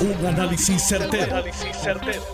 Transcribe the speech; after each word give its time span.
Un 0.00 0.26
análisis 0.26 0.82
certero, 0.88 1.44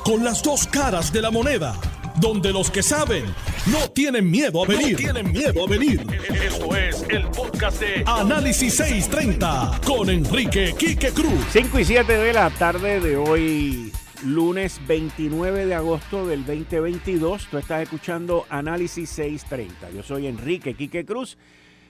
Con 0.04 0.22
las 0.22 0.40
dos 0.40 0.68
caras 0.68 1.12
de 1.12 1.20
la 1.20 1.32
moneda. 1.32 1.74
Donde 2.20 2.52
los 2.52 2.70
que 2.70 2.80
saben 2.80 3.24
no 3.66 3.90
tienen 3.90 4.30
miedo 4.30 4.62
a 4.62 4.68
venir. 4.68 4.96
tienen 4.96 5.32
miedo 5.32 5.64
a 5.64 5.68
venir. 5.68 6.06
Esto 6.44 6.76
es 6.76 7.04
el 7.08 7.26
podcast 7.26 7.80
de 7.80 8.04
Análisis 8.06 8.72
630 8.74 9.80
con 9.84 10.08
Enrique 10.10 10.76
Quique 10.78 11.10
Cruz. 11.10 11.44
5 11.50 11.80
y 11.80 11.84
7 11.84 12.16
de 12.16 12.32
la 12.32 12.50
tarde 12.50 13.00
de 13.00 13.16
hoy, 13.16 13.92
lunes 14.24 14.80
29 14.86 15.66
de 15.66 15.74
agosto 15.74 16.24
del 16.24 16.46
2022. 16.46 17.48
Tú 17.50 17.58
estás 17.58 17.82
escuchando 17.82 18.46
Análisis 18.48 19.10
630. 19.10 19.90
Yo 19.90 20.04
soy 20.04 20.28
Enrique 20.28 20.74
Quique 20.74 21.04
Cruz 21.04 21.36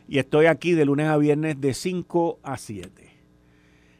y 0.08 0.18
estoy 0.20 0.46
aquí 0.46 0.72
de 0.72 0.86
lunes 0.86 1.08
a 1.08 1.18
viernes 1.18 1.60
de 1.60 1.74
5 1.74 2.40
a 2.42 2.56
7. 2.56 3.15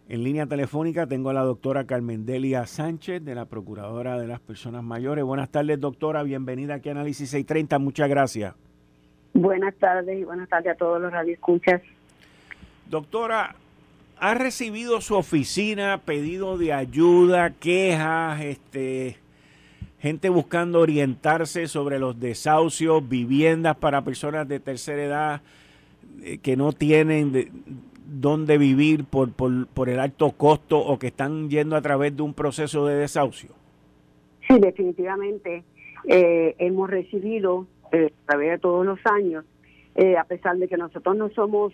En 0.09 0.23
línea 0.23 0.47
telefónica 0.47 1.09
tengo 1.09 1.31
a 1.31 1.33
la 1.33 1.43
doctora 1.43 1.85
Carmen 1.85 2.25
Delia 2.25 2.65
Sánchez, 2.67 3.25
de 3.25 3.35
la 3.35 3.47
Procuradora 3.47 4.17
de 4.21 4.29
las 4.29 4.39
Personas 4.39 4.85
Mayores. 4.85 5.25
Buenas 5.25 5.51
tardes, 5.51 5.81
doctora. 5.81 6.23
Bienvenida 6.23 6.75
aquí 6.75 6.91
a 6.91 6.93
Análisis 6.93 7.29
630. 7.31 7.81
Muchas 7.81 8.09
gracias. 8.09 8.55
Buenas 9.35 9.75
tardes 9.75 10.17
y 10.17 10.23
buenas 10.23 10.49
tardes 10.49 10.75
a 10.75 10.77
todos 10.77 11.01
los 11.01 11.11
radioescuchas. 11.11 11.83
Doctora, 12.89 13.57
¿ha 14.21 14.35
recibido 14.35 15.01
su 15.01 15.17
oficina 15.17 16.01
pedido 16.05 16.57
de 16.57 16.73
ayuda, 16.73 17.51
quejas, 17.51 18.41
este, 18.43 19.17
gente 19.99 20.29
buscando 20.29 20.79
orientarse 20.79 21.67
sobre 21.67 21.99
los 21.99 22.21
desahucios, 22.21 23.09
viviendas 23.09 23.77
para 23.77 24.03
personas 24.03 24.47
de 24.47 24.61
tercera 24.61 25.03
edad 25.03 25.41
eh, 26.23 26.39
que 26.39 26.57
no 26.57 26.73
tienen 26.73 27.33
de, 27.33 27.51
dónde 28.07 28.59
vivir 28.59 29.05
por, 29.05 29.33
por, 29.33 29.67
por 29.69 29.89
el 29.89 29.99
alto 30.01 30.33
costo 30.33 30.79
o 30.79 30.99
que 30.99 31.09
están 31.09 31.51
yendo 31.51 31.77
a 31.77 31.83
través 31.83 32.17
de 32.17 32.23
un 32.23 32.35
proceso 32.35 32.87
de 32.87 32.97
desahucio? 32.97 33.51
Sí, 34.49 34.59
definitivamente 34.61 35.65
eh, 36.09 36.55
hemos 36.59 36.89
recibido 36.89 37.67
eh, 37.93 38.13
a 38.25 38.27
través 38.31 38.51
de 38.53 38.59
todos 38.59 38.87
los 38.87 38.99
años, 39.07 39.45
eh, 39.97 40.17
a 40.17 40.25
pesar 40.25 40.57
de 40.57 40.69
que 40.69 40.77
nosotros 40.77 41.17
no 41.17 41.31
somos 41.31 41.73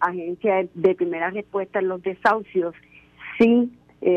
agencia 0.00 0.66
de 0.74 0.94
primera 0.94 1.30
respuesta 1.30 1.80
en 1.80 1.88
los 1.88 2.02
desahucios, 2.02 2.74
sí, 3.38 3.72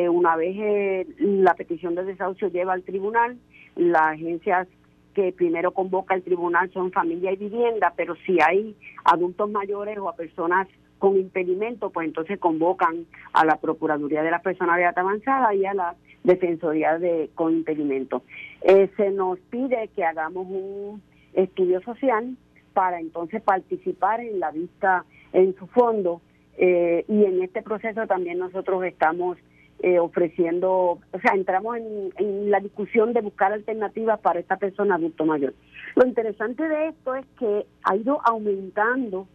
una 0.09 0.35
vez 0.35 1.07
la 1.17 1.53
petición 1.53 1.95
de 1.95 2.03
desahucio 2.03 2.49
lleva 2.49 2.73
al 2.73 2.83
tribunal, 2.83 3.37
las 3.77 4.15
agencias 4.15 4.67
que 5.13 5.31
primero 5.31 5.71
convoca 5.71 6.13
el 6.13 6.23
tribunal 6.23 6.69
son 6.73 6.91
familia 6.91 7.31
y 7.31 7.37
vivienda, 7.37 7.93
pero 7.95 8.15
si 8.25 8.37
hay 8.41 8.75
adultos 9.05 9.49
mayores 9.49 9.97
o 9.97 10.09
a 10.09 10.15
personas 10.17 10.67
con 10.97 11.17
impedimento, 11.17 11.89
pues 11.89 12.07
entonces 12.07 12.39
convocan 12.39 13.05
a 13.33 13.45
la 13.45 13.57
Procuraduría 13.57 14.23
de 14.23 14.31
la 14.31 14.41
Personalidad 14.41 14.97
Avanzada 14.97 15.53
y 15.53 15.65
a 15.65 15.73
la 15.73 15.95
Defensoría 16.23 16.97
de 16.97 17.29
con 17.35 17.53
impedimento. 17.53 18.23
Eh, 18.61 18.89
se 18.97 19.11
nos 19.11 19.39
pide 19.49 19.89
que 19.95 20.03
hagamos 20.03 20.47
un 20.49 21.01
estudio 21.33 21.81
social 21.81 22.35
para 22.73 22.99
entonces 22.99 23.41
participar 23.41 24.19
en 24.19 24.39
la 24.39 24.51
vista 24.51 25.05
en 25.33 25.55
su 25.55 25.67
fondo 25.67 26.21
eh, 26.57 27.05
y 27.07 27.23
en 27.25 27.41
este 27.43 27.61
proceso 27.61 28.07
también 28.07 28.39
nosotros 28.39 28.83
estamos 28.83 29.37
eh, 29.79 29.99
ofreciendo, 29.99 30.99
o 31.11 31.19
sea, 31.21 31.33
entramos 31.33 31.77
en, 31.77 32.11
en, 32.17 32.49
la 32.49 32.59
discusión 32.59 33.13
de 33.13 33.21
buscar 33.21 33.53
alternativas 33.53 34.19
para 34.19 34.39
esta 34.39 34.57
persona 34.57 34.95
adulto 34.95 35.23
mayor. 35.23 35.53
Lo 35.95 36.05
interesante 36.07 36.67
de 36.67 36.87
esto 36.89 37.13
es 37.13 37.25
que 37.37 37.65
ha 37.83 37.95
ido 37.95 38.19
aumentando 38.23 39.27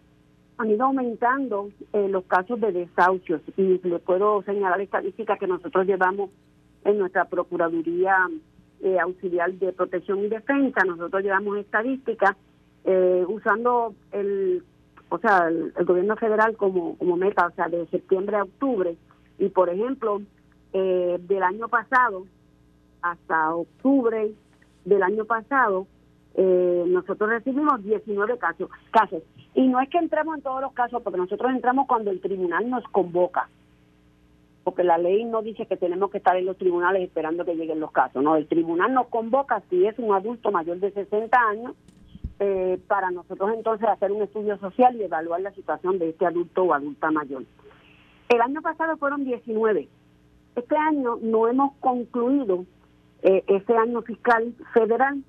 han 0.63 0.71
ido 0.71 0.85
aumentando 0.85 1.71
eh, 1.93 2.09
los 2.09 2.25
casos 2.25 2.61
de 2.61 2.73
desahucios 2.73 3.43
y 3.57 3.79
le 3.83 3.99
puedo 3.99 4.43
señalar 4.43 4.81
estadísticas 4.81 5.39
que 5.39 5.47
nosotros 5.47 5.87
llevamos 5.87 6.31
en 6.85 6.99
nuestra 6.99 7.25
Procuraduría 7.25 8.17
eh, 8.81 8.99
Auxiliar 8.99 9.53
de 9.55 9.73
Protección 9.73 10.21
y 10.21 10.29
Defensa. 10.29 10.85
Nosotros 10.85 11.23
llevamos 11.23 11.59
estadísticas 11.59 12.37
eh, 12.85 13.25
usando 13.27 13.95
el, 14.13 14.63
o 15.09 15.19
sea, 15.19 15.49
el, 15.49 15.73
gobierno 15.85 16.17
federal 16.17 16.57
como, 16.57 16.97
como 16.97 17.17
meta, 17.17 17.47
o 17.47 17.51
sea, 17.53 17.69
de 17.69 17.87
septiembre 17.89 18.37
a 18.37 18.45
octubre. 18.45 18.97
Y 19.39 19.49
por 19.49 19.69
ejemplo, 19.69 20.23
del 20.73 21.43
año 21.43 21.69
pasado 21.69 22.25
hasta 23.03 23.55
octubre 23.55 24.33
del 24.85 25.03
año 25.03 25.25
pasado, 25.27 25.87
nosotros 26.37 27.31
recibimos 27.31 27.83
19 27.83 28.39
casos. 28.39 28.71
casos. 28.91 29.23
Y 29.55 29.69
no 29.69 29.81
es 29.81 29.89
que 29.89 29.99
entremos 29.99 30.37
en 30.37 30.43
todos 30.43 30.61
los 30.61 30.73
casos, 30.73 31.03
porque 31.03 31.19
nosotros 31.19 31.51
entramos 31.51 31.87
cuando 31.87 32.11
el 32.11 32.21
tribunal 32.21 32.69
nos 32.71 32.85
convoca. 32.85 33.49
Porque 34.65 34.85
la 34.85 34.97
ley 34.97 35.25
no 35.25 35.43
dice 35.43 35.67
que 35.67 35.77
tenemos 35.77 36.11
que 36.11 36.19
estar 36.19 36.37
en 36.37 36.47
los 36.47 36.57
tribunales 36.57 37.03
esperando 37.03 37.45
que 37.45 37.55
lleguen 37.55 37.81
los 37.81 37.91
casos. 37.91 38.23
No, 38.23 38.37
el 38.37 38.47
tribunal 38.47 38.95
nos 38.95 39.09
convoca 39.09 39.63
si 39.69 39.87
es 39.87 39.99
un 39.99 40.15
adulto 40.15 40.51
mayor 40.53 40.79
de 40.79 40.93
60 40.93 41.39
años 41.39 41.75
eh, 42.45 42.77
para 42.89 43.13
nosotros 43.13 43.51
entonces 43.55 43.89
hacer 43.89 44.11
un 44.11 44.23
estudio 44.23 44.59
social 44.59 44.97
y 44.97 45.05
evaluar 45.05 45.41
la 45.43 45.53
situación 45.53 46.01
de 46.01 46.09
este 46.09 46.27
adulto 46.27 46.65
o 46.65 46.75
adulta 46.75 47.11
mayor. 47.11 47.45
El 48.29 48.41
año 48.41 48.61
pasado 48.63 48.97
fueron 48.97 49.25
19. 49.25 49.89
Este 50.57 50.77
año 50.77 51.19
no 51.21 51.47
hemos 51.47 51.75
concluido 51.75 52.65
eh, 53.23 53.45
ese 53.47 53.77
año 53.77 54.03
fiscal 54.03 54.55
federal 54.75 55.23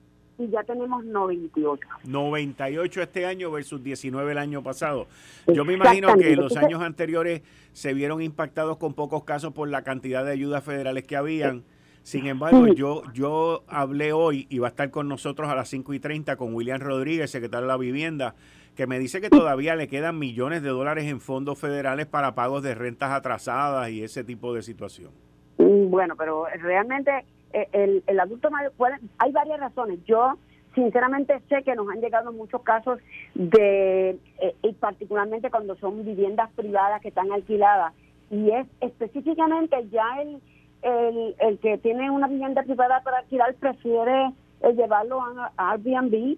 y 0.44 0.50
ya 0.50 0.64
tenemos 0.64 1.04
98. 1.06 1.88
98 2.06 3.02
este 3.02 3.26
año 3.26 3.52
versus 3.52 3.84
19 3.84 4.32
el 4.32 4.38
año 4.38 4.64
pasado. 4.64 5.08
Yo 5.48 5.66
me 5.66 5.74
imagino 5.74 6.16
que 6.16 6.36
los 6.36 6.56
años 6.58 6.82
anteriores 6.82 7.42
se 7.72 7.94
vieron 7.94 8.22
impactados 8.22 8.78
con 8.78 8.94
pocos 8.94 9.24
casos 9.24 9.54
por 9.54 9.70
la 9.70 9.84
cantidad 9.84 10.24
de 10.26 10.32
ayudas 10.32 10.64
federales 10.64 11.04
que 11.06 11.16
habían. 11.16 11.64
Sin 12.04 12.28
embargo, 12.28 12.68
yo, 12.68 13.04
yo 13.14 13.64
hablé 13.68 14.12
hoy 14.12 14.46
y 14.50 14.60
va 14.60 14.68
a 14.68 14.70
estar 14.70 14.92
con 14.92 15.08
nosotros 15.08 15.50
a 15.50 15.56
las 15.56 15.70
5 15.70 15.94
y 15.94 16.00
30 16.00 16.36
con 16.36 16.54
William 16.54 16.82
Rodríguez, 16.82 17.32
secretario 17.32 17.66
de 17.66 17.72
la 17.72 17.78
Vivienda, 17.78 18.36
que 18.76 18.88
me 18.88 19.00
dice 19.00 19.22
que 19.22 19.30
todavía 19.30 19.76
le 19.76 19.88
quedan 19.88 20.20
millones 20.20 20.64
de 20.64 20.70
dólares 20.70 21.06
en 21.06 21.22
fondos 21.22 21.58
federales 21.58 22.06
para 22.06 22.36
pagos 22.36 22.62
de 22.62 22.76
rentas 22.76 23.12
atrasadas 23.12 23.90
y 23.90 24.04
ese 24.04 24.26
tipo 24.26 24.54
de 24.54 24.64
situación. 24.64 25.12
Mm, 25.58 25.90
bueno, 25.90 26.16
pero 26.18 26.46
realmente 26.62 27.26
el, 27.54 28.04
el 28.08 28.20
adulto 28.20 28.50
mayor, 28.50 28.74
hay 29.18 29.32
varias 29.32 29.60
razones. 29.60 30.00
Yo 30.06 30.38
sinceramente 30.76 31.40
sé 31.50 31.64
que 31.64 31.76
nos 31.76 31.90
han 31.90 32.02
llegado 32.02 32.32
muchos 32.32 32.62
casos 32.64 33.00
de, 33.36 34.18
eh, 34.40 34.56
y 34.64 34.74
particularmente 34.74 35.52
cuando 35.52 35.76
son 35.76 36.04
viviendas 36.04 36.52
privadas 36.54 37.02
que 37.02 37.10
están 37.10 37.32
alquiladas, 37.32 37.94
y 38.32 38.50
es 38.50 38.68
específicamente 38.82 39.88
ya 39.92 40.22
el, 40.22 41.36
el, 41.40 41.60
que 41.60 41.78
tiene 41.78 42.10
una 42.10 42.28
vivienda 42.28 42.64
privada 42.64 43.02
para 43.04 43.20
alquilar 43.20 43.54
prefiere 43.56 44.34
eh, 44.62 44.74
llevarlo 44.74 45.22
a, 45.22 45.52
Airbnb, 45.58 46.38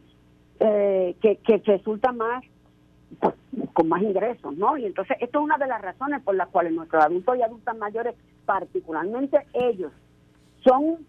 que, 0.60 1.38
que 1.44 1.58
resulta 1.66 2.12
más 2.12 2.44
pues, 3.20 3.36
con 3.74 3.88
más 3.88 4.02
ingresos, 4.02 4.56
¿no? 4.58 4.78
Y 4.78 4.86
entonces 4.86 5.18
esto 5.20 5.40
es 5.40 5.44
una 5.44 5.58
de 5.58 5.68
las 5.68 5.82
razones 5.82 6.22
por 6.24 6.36
las 6.36 6.50
cuales 6.50 6.74
nuestros 6.74 7.04
adultos 7.04 7.38
y 7.38 7.42
adultas 7.42 7.78
mayores, 7.78 8.16
particularmente 8.46 9.46
ellos, 9.54 9.92
son 10.66 11.06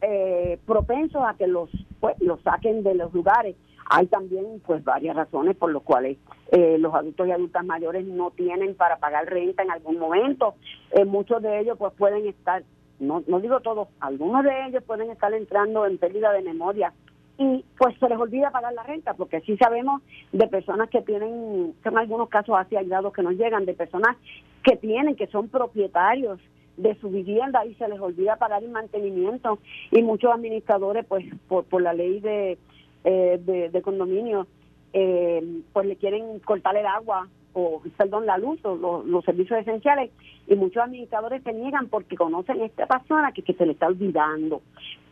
eh, 0.00 0.58
propensos 0.66 1.22
a 1.22 1.34
que 1.34 1.46
los 1.46 1.70
pues, 2.00 2.18
los 2.20 2.40
saquen 2.42 2.82
de 2.82 2.94
los 2.94 3.12
lugares. 3.12 3.56
Hay 3.90 4.06
también 4.06 4.62
pues 4.64 4.82
varias 4.84 5.16
razones 5.16 5.56
por 5.56 5.72
las 5.72 5.82
cuales 5.82 6.16
eh, 6.50 6.78
los 6.78 6.94
adultos 6.94 7.26
y 7.26 7.32
adultas 7.32 7.64
mayores 7.64 8.06
no 8.06 8.30
tienen 8.30 8.74
para 8.74 8.96
pagar 8.96 9.26
renta 9.26 9.62
en 9.62 9.70
algún 9.70 9.98
momento. 9.98 10.54
Eh, 10.92 11.04
muchos 11.04 11.42
de 11.42 11.60
ellos 11.60 11.76
pues 11.78 11.92
pueden 11.94 12.26
estar, 12.26 12.62
no, 13.00 13.22
no 13.26 13.40
digo 13.40 13.60
todos, 13.60 13.88
algunos 14.00 14.44
de 14.44 14.66
ellos 14.66 14.82
pueden 14.84 15.10
estar 15.10 15.32
entrando 15.34 15.86
en 15.86 15.98
pérdida 15.98 16.32
de 16.32 16.42
memoria 16.42 16.92
y 17.38 17.64
pues 17.78 17.96
se 17.98 18.08
les 18.08 18.18
olvida 18.18 18.50
pagar 18.50 18.72
la 18.72 18.82
renta, 18.82 19.14
porque 19.14 19.40
sí 19.40 19.56
sabemos 19.56 20.02
de 20.32 20.46
personas 20.46 20.88
que 20.90 21.02
tienen, 21.02 21.74
son 21.82 21.98
algunos 21.98 22.28
casos 22.28 22.56
así 22.58 22.76
aislados 22.76 23.12
que 23.12 23.22
nos 23.22 23.34
llegan, 23.34 23.64
de 23.64 23.74
personas 23.74 24.16
que 24.62 24.76
tienen, 24.76 25.16
que 25.16 25.26
son 25.26 25.48
propietarios 25.48 26.38
de 26.76 26.94
su 26.96 27.10
vivienda 27.10 27.64
y 27.66 27.74
se 27.74 27.88
les 27.88 28.00
olvida 28.00 28.36
pagar 28.36 28.62
el 28.62 28.70
mantenimiento. 28.70 29.58
Y 29.90 30.02
muchos 30.02 30.32
administradores 30.32 31.04
pues 31.06 31.24
por, 31.48 31.64
por 31.64 31.82
la 31.82 31.92
ley 31.92 32.20
de, 32.20 32.58
eh, 33.04 33.70
de, 33.72 33.82
condominio 33.82 34.46
eh, 34.92 35.62
pues 35.72 35.86
le 35.86 35.96
quieren 35.96 36.38
cortar 36.40 36.76
el 36.76 36.86
agua 36.86 37.28
o 37.54 37.82
perdón 37.96 38.26
la 38.26 38.38
luz 38.38 38.64
o 38.64 39.02
los, 39.04 39.24
servicios 39.24 39.60
esenciales. 39.60 40.10
Y 40.46 40.54
muchos 40.54 40.82
administradores 40.82 41.42
se 41.42 41.52
niegan 41.52 41.88
porque 41.88 42.16
conocen 42.16 42.60
a 42.60 42.64
esta 42.64 42.86
persona 42.86 43.32
que, 43.32 43.42
se 43.42 43.66
le 43.66 43.72
está 43.72 43.86
olvidando. 43.86 44.62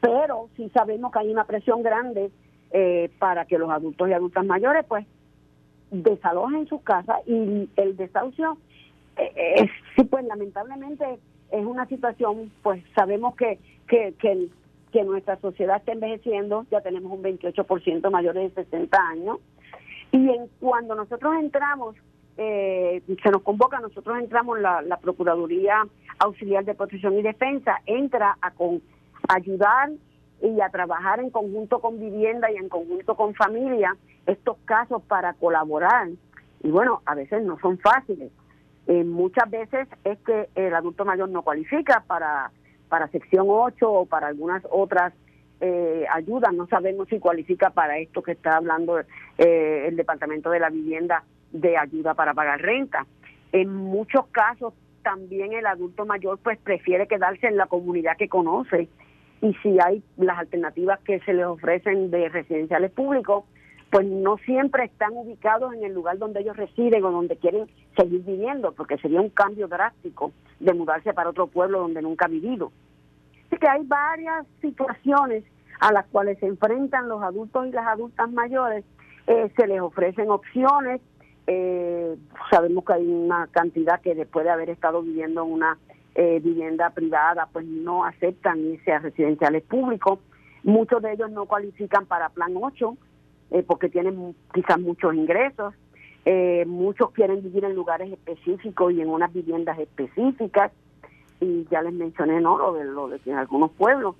Pero 0.01 0.49
sí 0.57 0.71
sabemos 0.75 1.13
que 1.13 1.21
hay 1.21 1.31
una 1.31 1.45
presión 1.45 1.83
grande 1.83 2.31
eh, 2.73 3.11
para 3.19 3.45
que 3.45 3.59
los 3.59 3.71
adultos 3.71 4.09
y 4.09 4.13
adultas 4.13 4.45
mayores 4.45 4.85
pues 4.89 5.07
desalojen 5.91 6.69
sus 6.69 6.83
casas 6.83 7.17
y 7.27 7.69
el 7.77 7.97
desahucio 7.97 8.57
eh, 9.17 9.69
sí 9.97 10.05
pues 10.11 10.25
lamentablemente 10.25 11.19
es 11.53 11.65
una 11.65 11.87
situación, 11.87 12.51
pues 12.63 12.83
sabemos 12.95 13.35
que, 13.37 13.59
que, 13.89 14.15
que, 14.19 15.05
nuestra 15.05 15.37
sociedad 15.37 15.77
está 15.77 15.93
envejeciendo, 15.93 16.67
ya 16.71 16.81
tenemos 16.81 17.13
un 17.13 17.23
28% 17.23 18.11
mayores 18.11 18.55
de 18.55 18.65
60 18.65 18.99
años, 19.09 19.39
y 20.13 20.29
en 20.29 20.49
cuando 20.61 20.95
nosotros 20.95 21.35
entramos 21.39 21.97
eh, 22.37 23.03
se 23.23 23.31
nos 23.31 23.43
convoca, 23.43 23.81
nosotros 23.81 24.19
entramos, 24.19 24.59
la, 24.59 24.83
la 24.83 24.97
Procuraduría 24.97 25.87
Auxiliar 26.19 26.65
de 26.65 26.75
Protección 26.75 27.19
y 27.19 27.23
Defensa 27.23 27.81
entra 27.87 28.37
a 28.41 28.51
con, 28.53 28.81
ayudar 29.29 29.91
y 30.43 30.61
a 30.61 30.71
trabajar 30.71 31.21
en 31.21 31.31
conjunto 31.31 31.81
con 31.81 32.01
vivienda 32.01 32.51
y 32.51 32.57
en 32.57 32.69
conjunto 32.69 33.15
con 33.15 33.35
familia 33.35 33.97
estos 34.27 34.57
casos 34.65 35.03
para 35.03 35.35
colaborar. 35.35 36.09
Y 36.63 36.71
bueno, 36.71 37.03
a 37.05 37.15
veces 37.15 37.43
no 37.45 37.59
son 37.61 37.79
fáciles. 37.79 38.31
Eh, 38.91 39.05
muchas 39.05 39.49
veces 39.49 39.87
es 40.03 40.19
que 40.27 40.49
el 40.57 40.75
adulto 40.75 41.05
mayor 41.05 41.29
no 41.29 41.43
cualifica 41.43 42.03
para, 42.09 42.51
para 42.89 43.07
sección 43.07 43.47
8 43.49 43.89
o 43.89 44.05
para 44.05 44.27
algunas 44.27 44.65
otras 44.69 45.13
eh, 45.61 46.07
ayudas. 46.13 46.53
No 46.53 46.67
sabemos 46.67 47.07
si 47.09 47.21
cualifica 47.21 47.71
para 47.71 47.99
esto 47.99 48.21
que 48.21 48.33
está 48.33 48.57
hablando 48.57 48.99
eh, 49.39 49.85
el 49.87 49.95
Departamento 49.95 50.51
de 50.51 50.59
la 50.59 50.71
Vivienda 50.71 51.23
de 51.53 51.77
ayuda 51.77 52.15
para 52.15 52.35
pagar 52.35 52.61
renta. 52.63 53.07
En 53.53 53.73
muchos 53.73 54.27
casos 54.33 54.75
también 55.05 55.53
el 55.53 55.67
adulto 55.67 56.05
mayor 56.05 56.41
pues 56.43 56.59
prefiere 56.59 57.07
quedarse 57.07 57.47
en 57.47 57.59
la 57.59 57.67
comunidad 57.67 58.17
que 58.17 58.29
conoce 58.29 58.89
y 59.41 59.55
si 59.63 59.79
hay 59.79 60.03
las 60.17 60.37
alternativas 60.37 60.99
que 61.05 61.21
se 61.21 61.33
les 61.33 61.47
ofrecen 61.47 62.11
de 62.11 62.29
residenciales 62.29 62.91
públicos, 62.91 63.45
pues 63.91 64.07
no 64.07 64.37
siempre 64.39 64.85
están 64.85 65.11
ubicados 65.15 65.75
en 65.75 65.85
el 65.85 65.93
lugar 65.93 66.17
donde 66.19 66.41
ellos 66.41 66.57
residen 66.57 67.05
o 67.05 67.11
donde 67.11 67.37
quieren 67.37 67.69
seguir 67.97 68.25
viviendo, 68.25 68.73
porque 68.73 68.99
sería 68.99 69.21
un 69.21 69.31
cambio 69.31 69.67
drástico 69.67 70.33
de 70.61 70.73
mudarse 70.75 71.13
para 71.13 71.31
otro 71.31 71.49
pueblo 71.49 71.81
donde 71.81 72.01
nunca 72.01 72.27
ha 72.27 72.29
vivido. 72.29 72.71
Así 73.47 73.57
que 73.57 73.69
hay 73.69 73.85
varias 73.85 74.47
situaciones 74.61 75.45
a 75.81 75.93
las 75.93 76.07
cuales 76.07 76.39
se 76.39 76.47
enfrentan 76.47 77.09
los 77.09 77.23
adultos 77.23 77.67
y 77.67 77.73
las 77.73 77.87
adultas 77.87 78.31
mayores, 78.31 78.85
eh, 79.27 79.51
se 79.57 79.67
les 79.67 79.81
ofrecen 79.81 80.31
opciones, 80.31 81.01
eh, 81.47 82.17
sabemos 82.51 82.85
que 82.85 82.93
hay 82.93 83.07
una 83.07 83.49
cantidad 83.49 84.01
que 84.01 84.15
después 84.15 84.45
de 84.45 84.53
haber 84.53 84.71
estado 84.71 85.03
viviendo 85.03 85.45
en 85.45 85.53
una 85.53 85.79
eh, 86.15 86.39
vivienda 86.41 86.91
privada, 86.91 87.49
pues 87.53 87.67
no 87.67 88.05
aceptan 88.05 88.61
irse 88.61 88.93
a 88.93 89.01
residenciales 89.01 89.65
públicos. 89.65 90.21
Muchos 90.63 91.03
de 91.03 91.13
ellos 91.13 91.31
no 91.31 91.47
cualifican 91.47 92.07
para 92.07 92.29
Plan 92.29 92.53
8 92.55 92.97
eh, 93.51 93.63
porque 93.63 93.89
tienen 93.89 94.35
quizás 94.55 94.79
muchos 94.79 95.15
ingresos. 95.15 95.75
muchos 96.67 97.11
quieren 97.13 97.43
vivir 97.43 97.65
en 97.65 97.75
lugares 97.75 98.13
específicos 98.13 98.93
y 98.93 99.01
en 99.01 99.09
unas 99.09 99.33
viviendas 99.33 99.79
específicas. 99.79 100.73
Y 101.41 101.67
ya 101.71 101.83
les 101.83 101.95
mencioné 101.95 102.41
¿no? 102.41 102.59
lo 102.59 102.75
de, 102.75 102.85
lo 102.85 103.09
de 103.09 103.33
algunos 103.33 103.71
pueblos. 103.73 104.17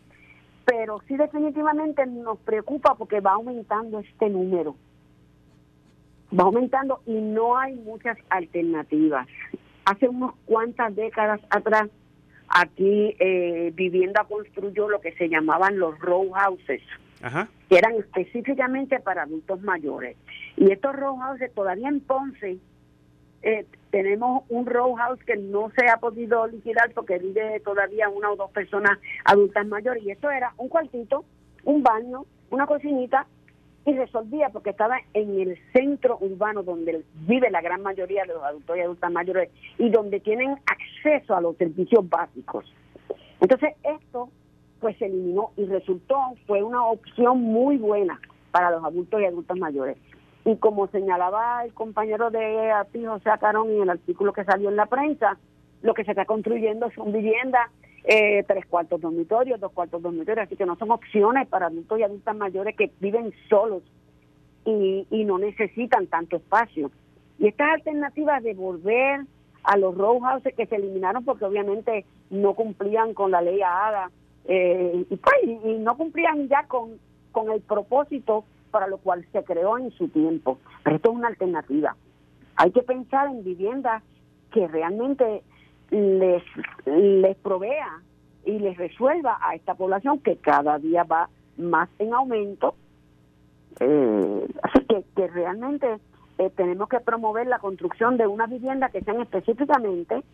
Pero 0.65 1.01
sí 1.07 1.17
definitivamente 1.17 2.07
nos 2.07 2.39
preocupa 2.39 2.95
porque 2.95 3.21
va 3.21 3.33
aumentando 3.33 4.01
este 4.01 4.29
número 4.31 4.77
va 6.39 6.45
aumentando 6.45 7.01
y 7.07 7.15
no 7.15 7.57
hay 7.57 7.75
muchas 7.77 8.17
alternativas. 8.29 9.27
Hace 9.85 10.09
unas 10.09 10.33
cuantas 10.47 10.95
décadas 10.95 11.41
atrás, 11.51 11.89
aquí 12.49 13.17
eh, 13.19 13.73
Vivienda 13.75 14.25
construyó 14.29 14.89
lo 14.89 15.01
que 15.01 15.13
se 15.13 15.29
llamaban 15.29 15.79
los 15.79 15.99
row 15.99 16.31
houses, 16.33 16.83
que 17.71 17.79
eran 17.79 17.95
específicamente 17.95 18.99
para 18.99 19.23
adultos 19.23 19.63
mayores. 19.63 20.17
Y 20.57 20.73
estos 20.73 20.95
row 20.97 21.17
houses 21.17 21.55
todavía 21.55 21.89
en 21.89 22.01
Ponce 22.01 22.59
eh, 23.43 23.65
tenemos 23.91 24.43
un 24.49 24.67
row 24.67 24.93
house 24.97 25.21
que 25.25 25.37
no 25.37 25.71
se 25.79 25.89
ha 25.89 25.97
podido 25.99 26.49
liquidar 26.49 26.91
porque 26.93 27.19
vive 27.19 27.61
todavía 27.61 28.09
una 28.09 28.33
o 28.33 28.37
dos 28.37 28.51
personas 28.51 28.99
adultas 29.25 29.67
mayores. 29.69 30.03
Y 30.03 30.11
esto 30.11 30.29
era 30.33 30.53
un 30.57 30.69
cuartito, 30.69 31.25
un 31.63 31.85
baño, 31.85 32.27
una 32.51 32.67
cocinita 32.67 33.27
y 33.87 33.93
resolvía 33.93 34.51
porque 34.51 34.71
estaba 34.71 34.99
en 35.15 35.41
el 35.41 35.57
centro 35.73 36.19
urbano 36.21 36.65
donde 36.65 37.05
vive 37.21 37.51
la 37.51 37.63
gran 37.63 37.83
mayoría 37.83 38.23
de 38.23 38.35
los 38.35 38.43
adultos 38.43 38.77
y 38.77 38.81
adultas 38.81 39.13
mayores 39.13 39.49
y 39.79 39.91
donde 39.91 40.19
tienen 40.19 40.57
acceso 40.67 41.37
a 41.37 41.41
los 41.41 41.57
servicios 41.57 42.07
básicos. 42.09 42.65
Entonces 43.41 43.75
esto 43.85 44.29
pues 44.81 44.97
se 44.99 45.07
eliminó 45.07 45.53
y 45.57 45.67
resultó, 45.67 46.17
fue 46.47 46.63
una 46.63 46.85
opción 46.87 47.41
muy 47.43 47.77
buena 47.77 48.21
para 48.51 48.71
los 48.71 48.85
adultos 48.85 49.21
y 49.21 49.27
adultas 49.27 49.59
mayores. 49.59 49.97
Y 50.45 50.57
como 50.57 50.89
señalaba 50.89 51.65
el 51.65 51.75
compañero 51.75 52.31
de 52.31 52.71
Ati 52.73 53.05
José 53.05 53.31
Acarón 53.31 53.71
en 53.71 53.83
el 53.83 53.91
artículo 53.91 54.33
que 54.33 54.45
salió 54.45 54.71
en 54.71 54.77
la 54.77 54.87
prensa, 54.87 55.39
lo 55.83 55.95
que 55.95 56.05
se 56.05 56.13
está 56.13 56.25
construyendo 56.25 56.91
son 56.93 57.13
viviendas 57.13 57.71
eh, 58.05 58.43
tres 58.49 58.65
cuartos 58.67 59.01
dormitorios, 59.01 59.61
dos 59.61 59.73
cuartos 59.73 60.01
dormitorios, 60.01 60.47
así 60.47 60.57
que 60.57 60.67
no 60.67 60.77
son 60.77 60.91
opciones 60.91 61.47
para 61.49 61.67
adultos 61.67 61.99
y 61.99 62.03
adultas 62.03 62.35
mayores 62.35 62.75
que 62.77 62.91
viven 63.01 63.33
solos 63.49 63.83
y, 64.65 65.07
y 65.11 65.25
no 65.25 65.39
necesitan 65.39 66.07
tanto 66.07 66.37
espacio. 66.37 66.91
Y 67.39 67.49
estas 67.49 67.75
alternativas 67.75 68.43
de 68.43 68.55
volver 68.55 69.21
a 69.63 69.77
los 69.77 69.95
row 69.95 70.21
houses 70.21 70.55
que 70.55 70.67
se 70.67 70.77
eliminaron 70.77 71.25
porque 71.25 71.45
obviamente 71.45 72.07
no 72.31 72.55
cumplían 72.55 73.13
con 73.13 73.31
la 73.31 73.43
ley 73.43 73.61
ADA 73.63 74.11
eh, 74.53 75.07
y, 75.09 75.17
pues, 75.17 75.35
y, 75.45 75.79
no 75.79 75.97
cumplían 75.97 76.49
ya 76.49 76.67
con, 76.67 76.99
con 77.31 77.53
el 77.53 77.61
propósito 77.61 78.45
para 78.73 78.89
lo 78.89 78.99
cual 78.99 79.25
se 79.31 79.45
creó 79.45 79.79
en 79.79 79.93
su 79.93 80.09
tiempo. 80.09 80.59
Pero 80.83 80.97
esto 80.97 81.11
es 81.11 81.17
una 81.17 81.29
alternativa. 81.29 81.95
Hay 82.57 82.73
que 82.73 82.83
pensar 82.83 83.29
en 83.29 83.45
viviendas 83.45 84.03
que 84.53 84.67
realmente 84.67 85.45
les, 85.91 86.43
les 86.85 87.37
provea 87.37 88.01
y 88.45 88.59
les 88.59 88.77
resuelva 88.77 89.39
a 89.41 89.55
esta 89.55 89.75
población 89.75 90.19
que 90.19 90.37
cada 90.37 90.81
día 90.81 91.05
va 91.05 91.29
más 91.57 91.89
en 92.01 92.13
aumento. 92.13 92.75
Eh, 93.79 94.49
así 94.65 94.85
que, 94.87 95.05
que 95.15 95.29
realmente 95.29 96.01
eh, 96.39 96.51
tenemos 96.57 96.89
que 96.89 96.99
promover 96.99 97.47
la 97.47 97.61
construcción 97.61 98.17
de 98.17 98.27
una 98.27 98.47
vivienda 98.47 98.89
que 98.89 99.03
sean 99.03 99.21
específicamente 99.21 100.25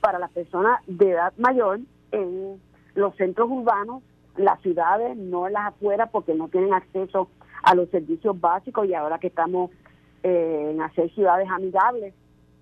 para 0.00 0.20
las 0.20 0.30
personas 0.30 0.80
de 0.86 1.10
edad 1.10 1.32
mayor 1.36 1.80
en 2.12 2.60
los 2.96 3.14
centros 3.14 3.48
urbanos, 3.48 4.02
las 4.36 4.60
ciudades, 4.62 5.16
no 5.16 5.48
las 5.48 5.66
afueras, 5.66 6.10
porque 6.10 6.34
no 6.34 6.48
tienen 6.48 6.74
acceso 6.74 7.28
a 7.62 7.74
los 7.74 7.88
servicios 7.90 8.38
básicos 8.40 8.86
y 8.88 8.94
ahora 8.94 9.18
que 9.18 9.28
estamos 9.28 9.70
eh, 10.22 10.72
en 10.72 10.80
hacer 10.82 11.12
ciudades 11.14 11.48
amigables 11.48 12.14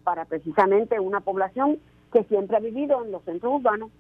para 0.03 0.27
precisamente 0.27 1.01
una 1.01 1.21
población 1.21 1.79
que 2.13 2.25
siempre 2.25 2.57
ha 2.57 2.61
vivido 2.61 3.05
en 3.05 3.11
los 3.11 3.23
centros 3.25 3.55
urbanos. 3.55 3.91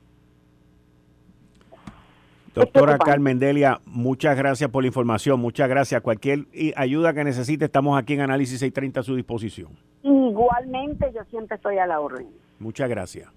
Doctora 2.54 2.98
Carmen 2.98 3.40
Delia, 3.40 3.80
muchas 3.84 4.36
gracias 4.36 4.70
por 4.70 4.84
la 4.84 4.86
información, 4.86 5.40
muchas 5.40 5.68
gracias. 5.68 6.00
Cualquier 6.02 6.46
ayuda 6.76 7.12
que 7.12 7.24
necesite, 7.24 7.64
estamos 7.64 7.98
aquí 7.98 8.14
en 8.14 8.20
Análisis 8.20 8.60
630 8.60 9.00
a 9.00 9.02
su 9.02 9.16
disposición. 9.16 9.72
Igualmente, 10.04 11.10
yo 11.12 11.24
siempre 11.30 11.56
estoy 11.56 11.78
a 11.78 11.86
la 11.86 11.98
orden. 11.98 12.28
Muchas 12.60 12.88
gracias. 12.88 13.28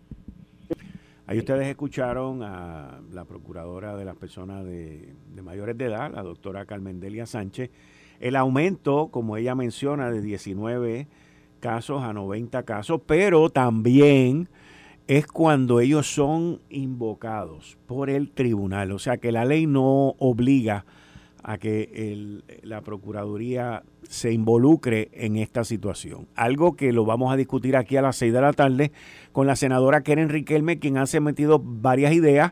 Ahí 1.30 1.40
ustedes 1.40 1.68
escucharon 1.68 2.42
a 2.42 3.02
la 3.12 3.26
procuradora 3.26 3.98
de 3.98 4.06
las 4.06 4.16
personas 4.16 4.64
de, 4.64 5.14
mayores 5.44 5.78
de 5.78 5.86
edad, 5.86 6.10
la 6.10 6.24
doctora 6.24 6.66
Carmen 6.66 7.02
Delia 7.02 7.26
Sánchez. 7.26 7.70
El 8.22 8.38
aumento, 8.38 9.10
como 9.10 9.36
ella 9.36 9.54
menciona, 9.54 10.10
de 10.10 10.22
19 10.22 11.10
casos 11.60 12.02
a 12.02 12.14
90 12.14 12.64
casos, 12.64 13.02
pero 13.06 13.50
también 13.50 14.48
es 15.08 15.28
cuando 15.28 15.82
ellos 15.82 16.08
son 16.08 16.62
invocados 16.70 17.78
por 17.88 18.10
el 18.10 18.32
tribunal. 18.32 18.94
O 18.94 19.00
sea 19.00 19.18
que 19.18 19.34
la 19.34 19.44
ley 19.44 19.68
no 19.68 20.16
obliga 20.20 20.86
que 21.58 22.42
la 22.64 22.82
Procuraduría 22.82 23.84
se 24.04 24.34
involucre 24.34 25.10
en 25.14 25.38
esta 25.38 25.64
situación. 25.64 26.28
Algo 26.36 26.76
que 26.76 26.92
lo 26.92 27.06
vamos 27.06 27.32
a 27.32 27.38
discutir 27.38 27.78
aquí 27.78 27.96
a 27.96 28.02
las 28.02 28.18
6 28.18 28.34
de 28.34 28.42
la 28.42 28.52
tarde 28.52 28.92
con 29.32 29.48
la 29.48 29.56
senadora 29.56 30.02
Keren 30.02 30.28
Riquelme, 30.28 30.80
quien 30.80 30.98
ha 30.98 31.06
sometido 31.06 31.62
varias 31.64 32.12
ideas, 32.12 32.52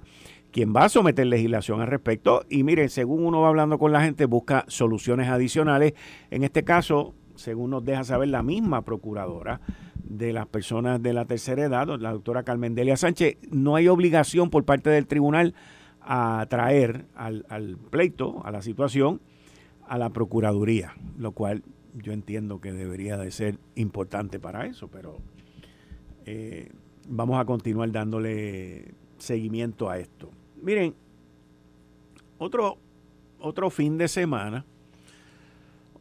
quien 0.52 0.74
va 0.74 0.86
a 0.86 0.90
someter 0.90 1.28
legislación 1.28 1.82
al 1.82 1.88
respecto. 1.88 2.46
Y 2.50 2.64
miren, 2.64 2.90
según 2.90 3.25
uno 3.25 3.42
va 3.42 3.50
hablando 3.50 3.78
con 3.78 3.92
la 3.92 4.02
gente, 4.02 4.25
busca 4.25 4.64
soluciones 4.70 5.28
adicionales. 5.28 5.94
En 6.32 6.44
este 6.44 6.64
caso, 6.64 7.14
según 7.36 7.72
nos 7.72 7.84
deja 7.84 8.06
saber 8.06 8.30
la 8.30 8.44
misma 8.44 8.84
procuradora, 8.84 9.60
de 10.08 10.34
las 10.34 10.48
personas 10.48 11.02
de 11.02 11.14
la 11.14 11.25
tercera 11.25 11.66
edad, 11.66 11.88
la 12.00 12.12
doctora 12.12 12.44
Carmen 12.44 12.75
Delia 12.75 12.96
Sánchez, 12.96 13.38
no 13.52 13.75
hay 13.75 13.88
obligación 13.88 14.50
por 14.50 14.64
parte 14.64 14.90
del 14.90 15.08
tribunal 15.08 15.56
a 16.06 16.46
traer 16.50 17.06
al, 17.16 17.78
pleito, 17.90 18.42
a 18.46 18.52
la 18.52 18.62
situación, 18.62 19.22
a 19.88 19.98
la 19.98 20.10
Procuraduría, 20.10 20.94
lo 21.18 21.32
cual 21.32 21.64
yo 21.96 22.14
entiendo 22.14 22.62
que 22.62 22.72
debería 22.72 23.18
de 23.18 23.32
ser 23.32 23.58
importante 23.76 24.40
para 24.40 24.66
eso, 24.66 24.88
pero 24.88 25.18
eh, 26.26 26.72
vamos 27.08 27.40
a 27.40 27.46
continuar 27.46 27.92
dándole 27.92 28.94
seguimiento 29.18 29.90
a 29.90 29.98
esto. 29.98 30.30
Miren, 30.62 30.94
otro, 32.38 32.78
otro 33.40 33.70
fin 33.70 33.98
de 33.98 34.08
semana, 34.08 34.66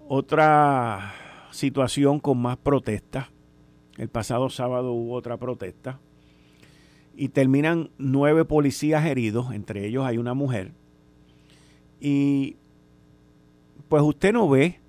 otra 0.07 1.15
situación 1.51 2.21
con 2.21 2.39
más 2.39 2.57
protestas 2.59 3.29
el 3.97 4.09
pasado 4.09 4.51
sábado 4.51 4.93
hubo 4.93 5.15
otra 5.15 5.37
protesta. 5.37 6.01
Y 7.17 7.29
terminan 7.29 7.91
nueve 7.99 8.45
policías 8.45 9.05
heridos, 9.07 9.53
entre 9.53 9.87
ellos 9.87 10.05
hay 10.05 10.19
una 10.19 10.35
mujer. 10.35 10.73
Y 12.01 12.57
pues 13.89 14.03
usted 14.03 14.33
no 14.33 14.49
ve 14.49 14.81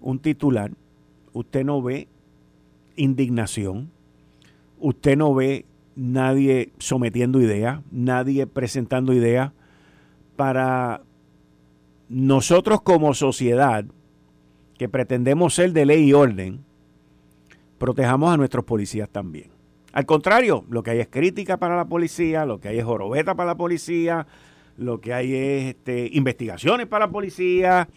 un 0.00 0.18
titular, 0.18 0.72
usted 1.32 1.64
no 1.64 1.80
ve 1.80 2.08
indignación, 2.96 3.90
usted 4.80 5.16
no 5.16 5.34
ve 5.34 5.64
nadie 5.94 6.72
sometiendo 6.78 7.40
ideas, 7.40 7.80
nadie 7.90 8.46
presentando 8.46 9.12
ideas 9.12 9.52
para 10.36 11.02
nosotros 12.08 12.82
como 12.82 13.14
sociedad 13.14 13.84
que 14.76 14.88
pretendemos 14.88 15.54
ser 15.54 15.72
de 15.72 15.86
ley 15.86 16.08
y 16.08 16.12
orden, 16.12 16.64
protejamos 17.78 18.32
a 18.32 18.36
nuestros 18.36 18.64
policías 18.64 19.08
también. 19.08 19.51
Al 19.92 20.06
contrario, 20.06 20.64
lo 20.70 20.82
que 20.82 20.92
hay 20.92 21.00
es 21.00 21.08
crítica 21.08 21.58
para 21.58 21.76
la 21.76 21.84
policía, 21.84 22.46
lo 22.46 22.60
que 22.60 22.68
hay 22.68 22.78
es 22.78 22.84
jorobeta 22.84 23.34
para 23.34 23.48
la 23.48 23.56
policía, 23.56 24.26
lo 24.78 25.00
que 25.00 25.12
hay 25.12 25.34
es 25.34 25.64
este, 25.74 26.08
investigaciones 26.12 26.86
para 26.86 27.06
la 27.06 27.12
policía, 27.12 27.88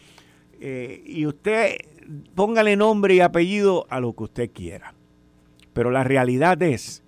eh, 0.59 1.01
y 1.05 1.25
usted 1.25 1.77
póngale 2.35 2.75
nombre 2.75 3.15
y 3.15 3.19
apellido 3.21 3.87
a 3.89 3.99
lo 3.99 4.13
que 4.13 4.23
usted 4.23 4.51
quiera. 4.51 4.93
Pero 5.73 5.89
la 5.91 6.03
realidad 6.03 6.61
es 6.61 7.03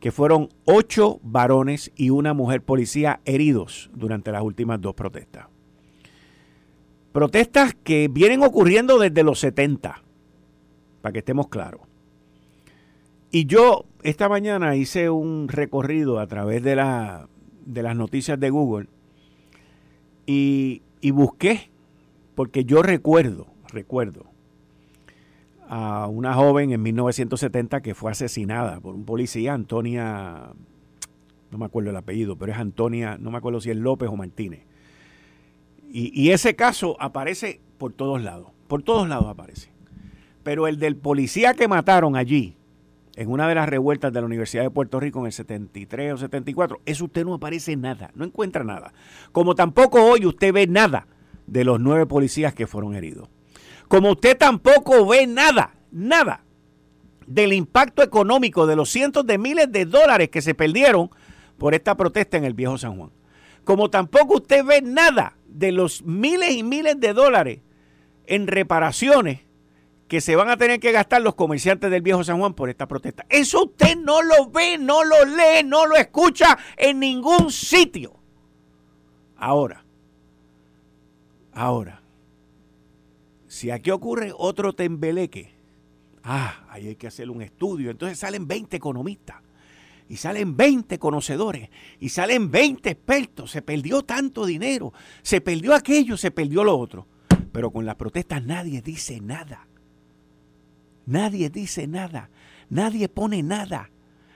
que 0.00 0.10
fueron 0.10 0.48
ocho 0.64 1.20
varones 1.22 1.92
y 1.94 2.10
una 2.10 2.34
mujer 2.34 2.62
policía 2.62 3.20
heridos 3.24 3.90
durante 3.94 4.32
las 4.32 4.42
últimas 4.42 4.80
dos 4.80 4.94
protestas. 4.94 5.46
Protestas 7.12 7.74
que 7.84 8.08
vienen 8.08 8.42
ocurriendo 8.42 8.98
desde 8.98 9.22
los 9.22 9.38
70, 9.38 10.02
para 11.02 11.12
que 11.12 11.18
estemos 11.18 11.48
claros. 11.48 11.82
Y 13.30 13.46
yo 13.46 13.84
esta 14.02 14.28
mañana 14.28 14.76
hice 14.76 15.10
un 15.10 15.48
recorrido 15.48 16.18
a 16.18 16.26
través 16.26 16.62
de, 16.62 16.76
la, 16.76 17.28
de 17.64 17.82
las 17.82 17.96
noticias 17.96 18.38
de 18.38 18.50
Google 18.50 18.88
y, 20.26 20.82
y 21.00 21.10
busqué, 21.10 21.70
porque 22.34 22.64
yo 22.64 22.82
recuerdo, 22.82 23.46
recuerdo, 23.68 24.26
a 25.68 26.06
una 26.06 26.34
joven 26.34 26.72
en 26.72 26.82
1970 26.82 27.80
que 27.80 27.94
fue 27.94 28.10
asesinada 28.10 28.80
por 28.80 28.94
un 28.94 29.04
policía, 29.04 29.54
Antonia, 29.54 30.52
no 31.50 31.58
me 31.58 31.66
acuerdo 31.66 31.90
el 31.90 31.96
apellido, 31.96 32.36
pero 32.36 32.52
es 32.52 32.58
Antonia, 32.58 33.16
no 33.18 33.30
me 33.30 33.38
acuerdo 33.38 33.60
si 33.60 33.70
es 33.70 33.76
López 33.76 34.08
o 34.08 34.16
Martínez. 34.16 34.66
Y, 35.94 36.30
ese 36.30 36.56
caso 36.56 36.96
aparece 37.00 37.60
por 37.76 37.92
todos 37.92 38.22
lados, 38.22 38.48
por 38.66 38.82
todos 38.82 39.06
lados 39.06 39.26
aparece. 39.26 39.70
Pero 40.42 40.66
el 40.66 40.78
del 40.78 40.96
policía 40.96 41.52
que 41.52 41.68
mataron 41.68 42.16
allí, 42.16 42.56
en 43.16 43.30
una 43.30 43.48
de 43.48 43.54
las 43.54 43.68
revueltas 43.68 44.12
de 44.12 44.20
la 44.20 44.26
Universidad 44.26 44.62
de 44.62 44.70
Puerto 44.70 44.98
Rico 44.98 45.20
en 45.20 45.26
el 45.26 45.32
73 45.32 46.14
o 46.14 46.16
74, 46.16 46.80
eso 46.86 47.04
usted 47.04 47.24
no 47.24 47.34
aparece 47.34 47.76
nada, 47.76 48.10
no 48.14 48.24
encuentra 48.24 48.64
nada. 48.64 48.92
Como 49.32 49.54
tampoco 49.54 50.02
hoy 50.02 50.26
usted 50.26 50.52
ve 50.52 50.66
nada 50.66 51.06
de 51.46 51.64
los 51.64 51.80
nueve 51.80 52.06
policías 52.06 52.54
que 52.54 52.66
fueron 52.66 52.94
heridos. 52.94 53.28
Como 53.88 54.12
usted 54.12 54.38
tampoco 54.38 55.06
ve 55.06 55.26
nada, 55.26 55.74
nada 55.90 56.44
del 57.26 57.52
impacto 57.52 58.02
económico 58.02 58.66
de 58.66 58.76
los 58.76 58.90
cientos 58.90 59.26
de 59.26 59.38
miles 59.38 59.70
de 59.70 59.84
dólares 59.84 60.30
que 60.30 60.42
se 60.42 60.54
perdieron 60.54 61.10
por 61.58 61.74
esta 61.74 61.96
protesta 61.96 62.36
en 62.36 62.44
el 62.44 62.54
viejo 62.54 62.78
San 62.78 62.96
Juan. 62.96 63.10
Como 63.64 63.90
tampoco 63.90 64.36
usted 64.36 64.64
ve 64.64 64.82
nada 64.82 65.36
de 65.46 65.72
los 65.72 66.02
miles 66.02 66.52
y 66.52 66.62
miles 66.62 66.98
de 66.98 67.12
dólares 67.12 67.60
en 68.26 68.46
reparaciones 68.46 69.40
que 70.12 70.20
se 70.20 70.36
van 70.36 70.50
a 70.50 70.58
tener 70.58 70.78
que 70.78 70.92
gastar 70.92 71.22
los 71.22 71.34
comerciantes 71.34 71.90
del 71.90 72.02
viejo 72.02 72.22
San 72.22 72.38
Juan 72.38 72.52
por 72.52 72.68
esta 72.68 72.86
protesta. 72.86 73.24
Eso 73.30 73.64
usted 73.64 73.96
no 73.96 74.20
lo 74.20 74.50
ve, 74.50 74.76
no 74.76 75.02
lo 75.04 75.24
lee, 75.24 75.64
no 75.64 75.86
lo 75.86 75.96
escucha 75.96 76.58
en 76.76 77.00
ningún 77.00 77.50
sitio. 77.50 78.20
Ahora, 79.38 79.82
ahora, 81.54 82.02
si 83.46 83.70
aquí 83.70 83.90
ocurre 83.90 84.34
otro 84.36 84.74
tembeleque, 84.74 85.54
ah, 86.24 86.66
ahí 86.68 86.88
hay 86.88 86.96
que 86.96 87.06
hacer 87.06 87.30
un 87.30 87.40
estudio. 87.40 87.90
Entonces 87.90 88.18
salen 88.18 88.46
20 88.46 88.76
economistas 88.76 89.36
y 90.10 90.18
salen 90.18 90.58
20 90.58 90.98
conocedores 90.98 91.70
y 92.00 92.10
salen 92.10 92.50
20 92.50 92.90
expertos. 92.90 93.50
Se 93.50 93.62
perdió 93.62 94.02
tanto 94.02 94.44
dinero, 94.44 94.92
se 95.22 95.40
perdió 95.40 95.74
aquello, 95.74 96.18
se 96.18 96.30
perdió 96.30 96.64
lo 96.64 96.76
otro. 96.76 97.06
Pero 97.50 97.70
con 97.70 97.86
las 97.86 97.94
protestas 97.94 98.44
nadie 98.44 98.82
dice 98.82 99.18
nada. 99.18 99.68
Nadie 101.06 101.50
dice 101.50 101.86
nada. 101.86 102.30
Nadie 102.70 103.08
pone 103.08 103.42
nada. 103.42 103.90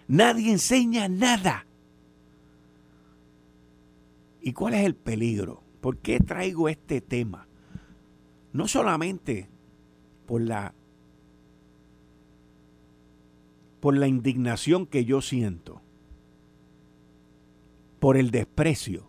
Nadie 0.09 0.53
enseña 0.53 1.09
nada. 1.09 1.67
¿Y 4.41 4.53
cuál 4.53 4.75
es 4.75 4.87
el 4.87 4.95
peligro? 4.95 5.63
¿Por 5.81 5.99
qué 5.99 6.19
traigo 6.21 6.69
este 6.69 7.01
tema? 7.01 7.47
no 8.57 8.67
solamente 8.67 9.51
por 10.25 10.41
la 10.41 10.75
por 13.81 13.97
la 13.97 14.09
indignación 14.09 14.87
que 14.87 15.05
yo 15.05 15.21
siento, 15.21 15.83
por 18.01 18.17
el 18.17 18.31
desprecio, 18.31 19.09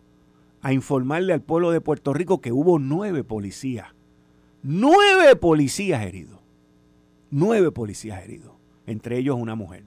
a 0.60 0.72
informarle 0.72 1.32
al 1.32 1.40
pueblo 1.40 1.70
de 1.70 1.80
Puerto 1.80 2.12
Rico 2.12 2.40
que 2.40 2.52
hubo 2.52 2.78
nueve 2.78 3.24
policías, 3.24 3.88
nueve 4.62 5.34
policías 5.34 6.02
heridos, 6.04 6.40
nueve 7.30 7.70
policías 7.72 8.22
heridos, 8.22 8.52
entre 8.86 9.18
ellos 9.18 9.36
una 9.36 9.54
mujer. 9.54 9.84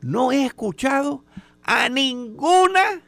No 0.00 0.32
he 0.32 0.44
escuchado 0.44 1.24
a 1.62 1.88
ninguna 1.88 3.02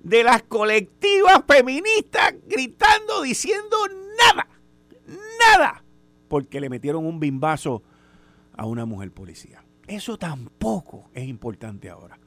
de 0.00 0.24
las 0.24 0.42
colectivas 0.44 1.42
feministas 1.46 2.34
gritando, 2.46 3.22
diciendo 3.22 3.76
nada 4.18 4.48
nada 5.38 5.82
porque 6.28 6.60
le 6.60 6.70
metieron 6.70 7.04
un 7.04 7.20
bimbazo 7.20 7.82
a 8.56 8.64
una 8.64 8.86
mujer 8.86 9.12
policía. 9.12 9.62
Eso 9.86 10.16
tampoco 10.16 11.10
es 11.12 11.28
importante 11.28 11.90
ahora, 11.90 12.18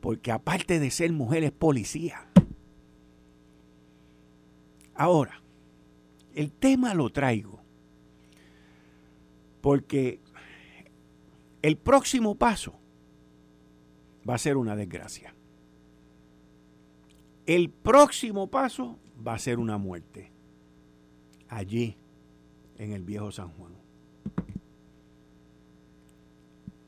porque 0.00 0.32
aparte 0.32 0.78
de 0.78 0.90
ser 0.90 1.12
mujer 1.12 1.44
es 1.44 1.52
policía. 1.52 2.26
Ahora, 4.94 5.42
el 6.34 6.52
tema 6.52 6.94
lo 6.94 7.10
traigo 7.10 7.53
porque 9.64 10.20
el 11.62 11.78
próximo 11.78 12.34
paso 12.34 12.74
va 14.28 14.34
a 14.34 14.38
ser 14.38 14.58
una 14.58 14.76
desgracia. 14.76 15.34
El 17.46 17.70
próximo 17.70 18.48
paso 18.48 18.98
va 19.26 19.32
a 19.32 19.38
ser 19.38 19.58
una 19.58 19.78
muerte. 19.78 20.30
Allí 21.48 21.96
en 22.76 22.92
el 22.92 23.04
viejo 23.04 23.32
San 23.32 23.48
Juan. 23.52 23.72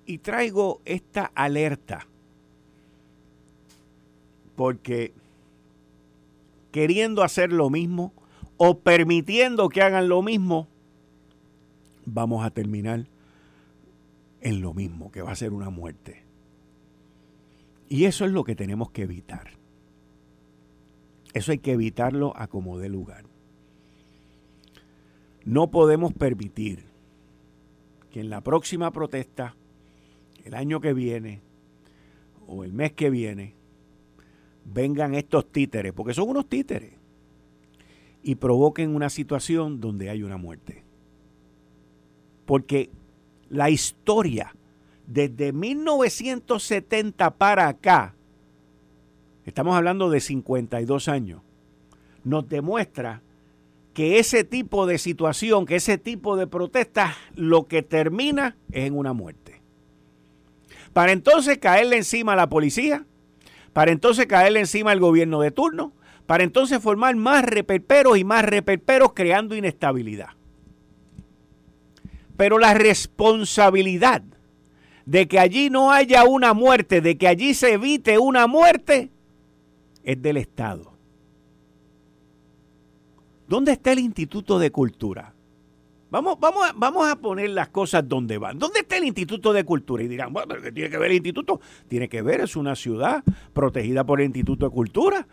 Y 0.05 0.19
traigo 0.19 0.83
esta 0.85 1.33
alerta 1.35 2.07
porque 4.55 5.15
queriendo 6.73 7.23
hacer 7.23 7.55
lo 7.55 7.71
mismo 7.71 8.13
o 8.59 8.81
permitiendo 8.81 9.71
que 9.71 9.81
hagan 9.81 10.11
lo 10.11 10.21
mismo, 10.21 10.69
vamos 12.07 12.47
a 12.47 12.51
terminar 12.51 13.07
en 14.41 14.61
lo 14.63 14.73
mismo, 14.73 15.11
que 15.11 15.23
va 15.23 15.33
a 15.33 15.37
ser 15.37 15.53
una 15.53 15.71
muerte. 15.71 16.25
Y 17.89 18.05
eso 18.05 18.25
es 18.25 18.33
lo 18.33 18.45
que 18.45 18.55
tenemos 18.55 18.91
que 18.91 19.03
evitar. 19.03 19.51
Eso 21.35 21.53
hay 21.53 21.59
que 21.59 21.73
evitarlo 21.73 22.33
a 22.37 22.47
como 22.47 22.79
dé 22.79 22.89
lugar. 22.89 23.25
No 25.45 25.71
podemos 25.71 26.13
permitir 26.15 26.85
que 28.11 28.21
en 28.21 28.31
la 28.31 28.41
próxima 28.41 28.91
protesta, 28.91 29.55
el 30.45 30.55
año 30.55 30.81
que 30.81 30.95
viene 30.95 31.41
o 32.47 32.65
el 32.65 32.73
mes 32.73 32.93
que 32.93 33.11
viene, 33.11 33.55
vengan 34.65 35.15
estos 35.15 35.51
títeres, 35.51 35.93
porque 35.93 36.15
son 36.15 36.29
unos 36.29 36.49
títeres, 36.49 36.95
y 38.23 38.37
provoquen 38.37 38.95
una 38.95 39.11
situación 39.11 39.81
donde 39.81 40.11
hay 40.11 40.23
una 40.23 40.37
muerte. 40.37 40.86
Porque 42.47 42.89
la 43.51 43.69
historia 43.69 44.55
desde 45.07 45.53
1970 45.53 47.31
para 47.33 47.69
acá, 47.69 48.15
estamos 49.45 49.77
hablando 49.77 50.11
de 50.11 50.21
52 50.21 51.09
años, 51.09 51.43
nos 52.25 52.49
demuestra 52.49 53.23
que 53.95 54.19
ese 54.19 54.45
tipo 54.45 54.87
de 54.87 54.99
situación, 54.99 55.65
que 55.65 55.77
ese 55.77 55.97
tipo 55.97 56.37
de 56.37 56.47
protesta, 56.47 57.17
lo 57.35 57.67
que 57.67 57.83
termina 57.83 58.57
es 58.71 58.87
en 58.87 58.97
una 58.97 59.13
muerte. 59.13 59.63
Para 60.93 61.13
entonces 61.13 61.59
caerle 61.59 61.97
encima 61.97 62.35
a 62.35 62.37
la 62.37 62.49
policía, 62.49 63.07
para 63.73 63.93
entonces 63.93 64.27
caerle 64.27 64.61
encima 64.61 64.91
al 64.91 65.01
gobierno 65.01 65.41
de 65.41 65.51
turno, 65.51 65.93
para 66.27 66.45
entonces 66.45 66.83
formar 66.83 67.15
más 67.17 67.45
reperperos 67.45 68.19
y 68.19 68.25
más 68.25 68.45
reperperos 68.45 69.13
creando 69.15 69.55
inestabilidad. 69.55 70.36
Pero 72.37 72.59
la 72.59 72.75
responsabilidad 72.75 74.23
de 75.05 75.29
que 75.29 75.39
allí 75.39 75.71
no 75.71 75.93
haya 75.93 76.25
una 76.25 76.53
muerte, 76.53 77.01
de 77.01 77.17
que 77.17 77.29
allí 77.29 77.55
se 77.55 77.75
evite 77.75 78.19
una 78.19 78.47
muerte, 78.47 79.11
es 80.03 80.21
del 80.21 80.37
Estado. 80.37 80.93
¿Dónde 83.49 83.73
está 83.73 83.93
el 83.93 84.01
Instituto 84.01 84.59
de 84.59 84.71
Cultura? 84.71 85.33
Vamos, 86.11 86.39
vamos, 86.39 86.69
vamos 86.77 87.09
a 87.09 87.17
poner 87.17 87.51
las 87.51 87.69
cosas 87.69 88.09
donde 88.09 88.39
van. 88.39 88.59
¿Dónde 88.59 88.81
está 88.81 88.97
el 88.97 89.05
Instituto 89.05 89.53
de 89.53 89.65
Cultura? 89.65 90.03
Y 90.03 90.09
dirán, 90.09 90.33
bueno, 90.33 90.55
¿qué 90.63 90.73
tiene 90.73 90.91
que 90.91 90.99
ver 90.99 91.11
el 91.11 91.17
instituto? 91.17 91.61
Tiene 91.89 92.09
que 92.09 92.23
ver, 92.23 92.41
es 92.41 92.57
una 92.57 92.77
ciudad 92.77 93.23
protegida 93.53 94.05
por 94.05 94.21
el 94.21 94.27
Instituto 94.27 94.67
de 94.67 94.73
Cultura. 94.73 95.27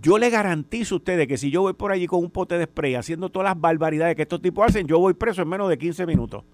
Yo 0.00 0.16
le 0.16 0.30
garantizo 0.30 0.94
a 0.94 0.98
ustedes 0.98 1.26
que 1.26 1.36
si 1.36 1.50
yo 1.50 1.62
voy 1.62 1.72
por 1.72 1.90
allí 1.90 2.06
con 2.06 2.20
un 2.20 2.30
pote 2.30 2.56
de 2.56 2.64
spray 2.64 2.94
haciendo 2.94 3.30
todas 3.30 3.48
las 3.48 3.60
barbaridades 3.60 4.14
que 4.14 4.22
estos 4.22 4.40
tipos 4.40 4.64
hacen, 4.66 4.86
yo 4.86 5.00
voy 5.00 5.14
preso 5.14 5.42
en 5.42 5.48
menos 5.48 5.68
de 5.68 5.76
15 5.76 6.06
minutos. 6.06 6.44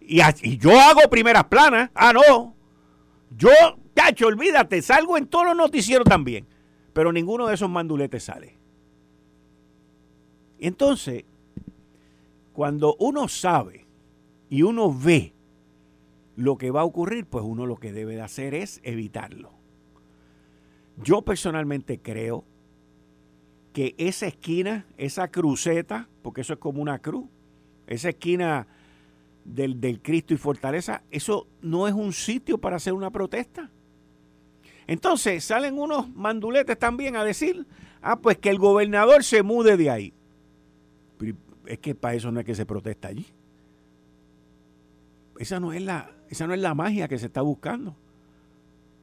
Y, 0.00 0.20
y 0.42 0.58
yo 0.58 0.78
hago 0.78 1.00
primeras 1.10 1.44
planas. 1.44 1.90
Ah, 1.92 2.12
no. 2.12 2.54
Yo, 3.36 3.50
cacho, 3.94 4.28
olvídate, 4.28 4.80
salgo 4.80 5.18
en 5.18 5.26
todos 5.26 5.46
los 5.46 5.56
noticieros 5.56 6.04
también. 6.04 6.46
Pero 6.92 7.12
ninguno 7.12 7.48
de 7.48 7.54
esos 7.54 7.68
manduletes 7.68 8.22
sale. 8.22 8.56
Entonces, 10.60 11.24
cuando 12.52 12.96
uno 13.00 13.28
sabe 13.28 13.86
y 14.48 14.62
uno 14.62 14.92
ve 14.92 15.32
lo 16.36 16.56
que 16.56 16.70
va 16.70 16.82
a 16.82 16.84
ocurrir, 16.84 17.26
pues 17.26 17.44
uno 17.44 17.66
lo 17.66 17.76
que 17.76 17.92
debe 17.92 18.14
de 18.14 18.22
hacer 18.22 18.54
es 18.54 18.80
evitarlo. 18.84 19.50
Yo 21.02 21.22
personalmente 21.22 22.00
creo 22.00 22.44
que 23.78 23.94
esa 23.96 24.26
esquina, 24.26 24.86
esa 24.96 25.28
cruceta, 25.28 26.08
porque 26.22 26.40
eso 26.40 26.54
es 26.54 26.58
como 26.58 26.82
una 26.82 26.98
cruz, 26.98 27.26
esa 27.86 28.08
esquina 28.08 28.66
del, 29.44 29.80
del, 29.80 30.00
Cristo 30.00 30.34
y 30.34 30.36
Fortaleza, 30.36 31.02
eso 31.12 31.46
no 31.62 31.86
es 31.86 31.94
un 31.94 32.12
sitio 32.12 32.58
para 32.58 32.76
hacer 32.76 32.92
una 32.92 33.10
protesta. 33.10 33.70
Entonces 34.88 35.44
salen 35.44 35.78
unos 35.78 36.10
manduletes 36.10 36.76
también 36.76 37.14
a 37.14 37.22
decir, 37.22 37.66
ah, 38.02 38.18
pues 38.18 38.38
que 38.38 38.50
el 38.50 38.58
gobernador 38.58 39.22
se 39.22 39.44
mude 39.44 39.76
de 39.76 39.90
ahí 39.90 40.12
es 41.68 41.78
que 41.78 41.94
para 41.94 42.14
eso 42.14 42.32
no 42.32 42.40
es 42.40 42.46
que 42.46 42.54
se 42.54 42.64
protesta 42.66 43.08
allí. 43.08 43.26
Esa 45.38 45.60
no 45.60 45.72
es 45.72 45.82
la, 45.82 46.10
esa 46.30 46.46
no 46.46 46.54
es 46.54 46.60
la 46.60 46.74
magia 46.74 47.08
que 47.08 47.18
se 47.18 47.26
está 47.26 47.42
buscando. 47.42 47.94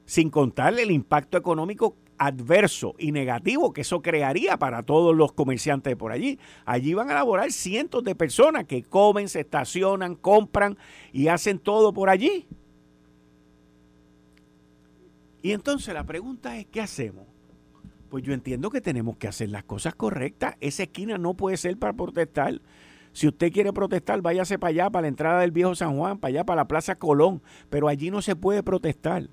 Sin 0.05 0.29
contarle 0.29 0.81
el 0.81 0.91
impacto 0.91 1.37
económico 1.37 1.95
adverso 2.17 2.95
y 2.97 3.11
negativo 3.11 3.73
que 3.73 3.81
eso 3.81 4.01
crearía 4.01 4.57
para 4.57 4.83
todos 4.83 5.15
los 5.15 5.33
comerciantes 5.33 5.95
por 5.95 6.11
allí. 6.11 6.39
Allí 6.65 6.93
van 6.93 7.09
a 7.09 7.15
laborar 7.15 7.51
cientos 7.51 8.03
de 8.03 8.15
personas 8.15 8.65
que 8.65 8.83
comen, 8.83 9.29
se 9.29 9.41
estacionan, 9.41 10.15
compran 10.15 10.77
y 11.11 11.27
hacen 11.27 11.59
todo 11.59 11.93
por 11.93 12.09
allí. 12.09 12.47
Y 15.41 15.51
entonces 15.51 15.93
la 15.93 16.03
pregunta 16.03 16.57
es, 16.57 16.65
¿qué 16.65 16.81
hacemos? 16.81 17.25
Pues 18.09 18.23
yo 18.23 18.33
entiendo 18.33 18.69
que 18.69 18.81
tenemos 18.81 19.17
que 19.17 19.27
hacer 19.27 19.49
las 19.49 19.63
cosas 19.63 19.93
correctas. 19.93 20.55
Esa 20.59 20.83
esquina 20.83 21.17
no 21.17 21.35
puede 21.35 21.57
ser 21.57 21.77
para 21.77 21.93
protestar. 21.93 22.61
Si 23.11 23.27
usted 23.27 23.51
quiere 23.51 23.71
protestar, 23.71 24.21
váyase 24.21 24.57
para 24.57 24.69
allá, 24.69 24.89
para 24.89 25.03
la 25.03 25.07
entrada 25.07 25.41
del 25.41 25.51
viejo 25.51 25.75
San 25.75 25.97
Juan, 25.97 26.17
para 26.17 26.29
allá, 26.29 26.45
para 26.45 26.61
la 26.61 26.67
Plaza 26.67 26.95
Colón. 26.95 27.41
Pero 27.69 27.87
allí 27.87 28.09
no 28.09 28.21
se 28.21 28.35
puede 28.35 28.63
protestar. 28.63 29.29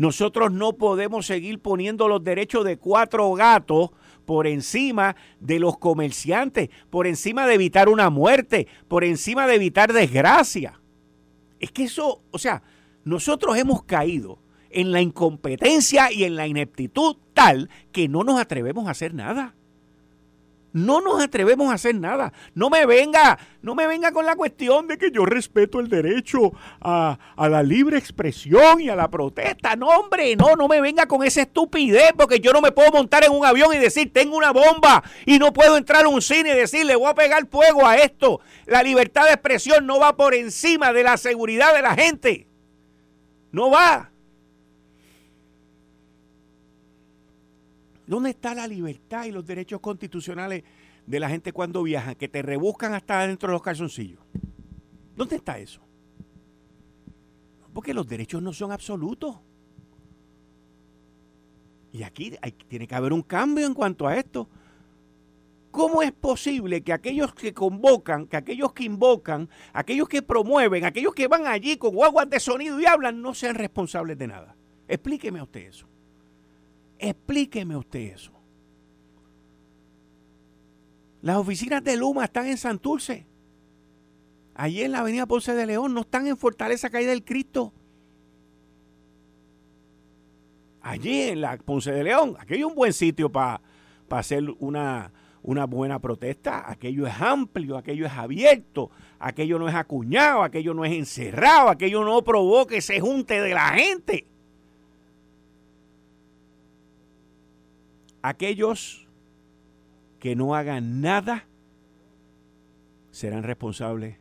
Nosotros 0.00 0.50
no 0.50 0.78
podemos 0.78 1.26
seguir 1.26 1.58
poniendo 1.58 2.08
los 2.08 2.24
derechos 2.24 2.64
de 2.64 2.78
cuatro 2.78 3.30
gatos 3.34 3.90
por 4.24 4.46
encima 4.46 5.14
de 5.40 5.58
los 5.58 5.76
comerciantes, 5.76 6.70
por 6.88 7.06
encima 7.06 7.46
de 7.46 7.52
evitar 7.52 7.90
una 7.90 8.08
muerte, 8.08 8.66
por 8.88 9.04
encima 9.04 9.46
de 9.46 9.56
evitar 9.56 9.92
desgracia. 9.92 10.80
Es 11.58 11.70
que 11.70 11.82
eso, 11.82 12.22
o 12.30 12.38
sea, 12.38 12.62
nosotros 13.04 13.58
hemos 13.58 13.82
caído 13.82 14.38
en 14.70 14.90
la 14.90 15.02
incompetencia 15.02 16.10
y 16.10 16.24
en 16.24 16.34
la 16.34 16.46
ineptitud 16.46 17.18
tal 17.34 17.68
que 17.92 18.08
no 18.08 18.24
nos 18.24 18.40
atrevemos 18.40 18.88
a 18.88 18.92
hacer 18.92 19.12
nada. 19.12 19.54
No 20.72 21.00
nos 21.00 21.22
atrevemos 21.22 21.70
a 21.70 21.74
hacer 21.74 21.94
nada. 21.96 22.32
No 22.54 22.70
me 22.70 22.86
venga, 22.86 23.38
no 23.62 23.74
me 23.74 23.86
venga 23.86 24.12
con 24.12 24.24
la 24.24 24.36
cuestión 24.36 24.86
de 24.86 24.98
que 24.98 25.10
yo 25.10 25.26
respeto 25.26 25.80
el 25.80 25.88
derecho 25.88 26.52
a, 26.80 27.18
a, 27.36 27.48
la 27.48 27.62
libre 27.62 27.98
expresión 27.98 28.80
y 28.80 28.88
a 28.88 28.96
la 28.96 29.10
protesta. 29.10 29.74
No, 29.74 29.88
hombre, 29.88 30.36
no, 30.36 30.54
no 30.54 30.68
me 30.68 30.80
venga 30.80 31.06
con 31.06 31.24
esa 31.24 31.42
estupidez, 31.42 32.12
porque 32.16 32.38
yo 32.38 32.52
no 32.52 32.60
me 32.60 32.72
puedo 32.72 32.92
montar 32.92 33.24
en 33.24 33.32
un 33.32 33.44
avión 33.44 33.74
y 33.74 33.78
decir, 33.78 34.12
tengo 34.12 34.36
una 34.36 34.52
bomba 34.52 35.02
y 35.26 35.38
no 35.38 35.52
puedo 35.52 35.76
entrar 35.76 36.04
a 36.04 36.08
un 36.08 36.22
cine 36.22 36.50
y 36.50 36.56
decir, 36.56 36.86
le 36.86 36.96
voy 36.96 37.08
a 37.08 37.14
pegar 37.14 37.48
fuego 37.48 37.86
a 37.86 37.96
esto. 37.96 38.40
La 38.66 38.82
libertad 38.82 39.24
de 39.24 39.32
expresión 39.32 39.86
no 39.86 39.98
va 39.98 40.16
por 40.16 40.34
encima 40.34 40.92
de 40.92 41.02
la 41.02 41.16
seguridad 41.16 41.74
de 41.74 41.82
la 41.82 41.94
gente. 41.94 42.46
No 43.50 43.70
va. 43.70 44.10
¿Dónde 48.10 48.30
está 48.30 48.56
la 48.56 48.66
libertad 48.66 49.26
y 49.26 49.30
los 49.30 49.46
derechos 49.46 49.78
constitucionales 49.78 50.64
de 51.06 51.20
la 51.20 51.28
gente 51.28 51.52
cuando 51.52 51.84
viaja, 51.84 52.16
que 52.16 52.26
te 52.26 52.42
rebuscan 52.42 52.92
hasta 52.92 53.24
dentro 53.24 53.50
de 53.50 53.52
los 53.52 53.62
calzoncillos? 53.62 54.18
¿Dónde 55.14 55.36
está 55.36 55.60
eso? 55.60 55.80
Porque 57.72 57.94
los 57.94 58.08
derechos 58.08 58.42
no 58.42 58.52
son 58.52 58.72
absolutos. 58.72 59.36
Y 61.92 62.02
aquí 62.02 62.34
tiene 62.66 62.88
que 62.88 62.94
haber 62.96 63.12
un 63.12 63.22
cambio 63.22 63.64
en 63.64 63.74
cuanto 63.74 64.08
a 64.08 64.16
esto. 64.16 64.48
¿Cómo 65.70 66.02
es 66.02 66.10
posible 66.10 66.80
que 66.82 66.92
aquellos 66.92 67.32
que 67.32 67.54
convocan, 67.54 68.26
que 68.26 68.38
aquellos 68.38 68.72
que 68.72 68.82
invocan, 68.82 69.48
aquellos 69.72 70.08
que 70.08 70.20
promueven, 70.20 70.84
aquellos 70.84 71.14
que 71.14 71.28
van 71.28 71.46
allí 71.46 71.76
con 71.76 71.94
guaguas 71.94 72.28
de 72.28 72.40
sonido 72.40 72.80
y 72.80 72.86
hablan, 72.86 73.22
no 73.22 73.34
sean 73.34 73.54
responsables 73.54 74.18
de 74.18 74.26
nada? 74.26 74.56
Explíqueme 74.88 75.38
a 75.38 75.44
usted 75.44 75.60
eso. 75.60 75.89
Explíqueme 77.00 77.76
usted 77.76 78.00
eso. 78.00 78.30
Las 81.22 81.38
oficinas 81.38 81.82
de 81.82 81.96
Luma 81.96 82.24
están 82.24 82.46
en 82.46 82.58
Santurce. 82.58 83.26
Allí 84.54 84.82
en 84.82 84.92
la 84.92 85.00
avenida 85.00 85.26
Ponce 85.26 85.54
de 85.54 85.64
León, 85.64 85.94
no 85.94 86.02
están 86.02 86.26
en 86.26 86.36
Fortaleza 86.36 86.90
Caída 86.90 87.10
del 87.10 87.24
Cristo. 87.24 87.72
Allí 90.82 91.22
en 91.22 91.40
la 91.40 91.56
Ponce 91.56 91.90
de 91.90 92.04
León, 92.04 92.36
aquello 92.38 92.66
es 92.66 92.70
un 92.70 92.76
buen 92.76 92.92
sitio 92.92 93.32
para 93.32 93.62
hacer 94.10 94.44
una, 94.58 95.10
una 95.42 95.64
buena 95.64 95.98
protesta. 96.00 96.70
Aquello 96.70 97.06
es 97.06 97.18
amplio, 97.18 97.78
aquello 97.78 98.04
es 98.04 98.12
abierto, 98.12 98.90
aquello 99.18 99.58
no 99.58 99.70
es 99.70 99.74
acuñado, 99.74 100.42
aquello 100.42 100.74
no 100.74 100.84
es 100.84 100.92
encerrado, 100.92 101.70
aquello 101.70 102.04
no 102.04 102.22
provoca 102.22 102.76
ese 102.76 103.00
junte 103.00 103.40
de 103.40 103.54
la 103.54 103.68
gente. 103.70 104.29
Aquellos 108.22 109.06
que 110.18 110.36
no 110.36 110.54
hagan 110.54 111.00
nada 111.00 111.46
serán 113.10 113.42
responsables 113.42 114.18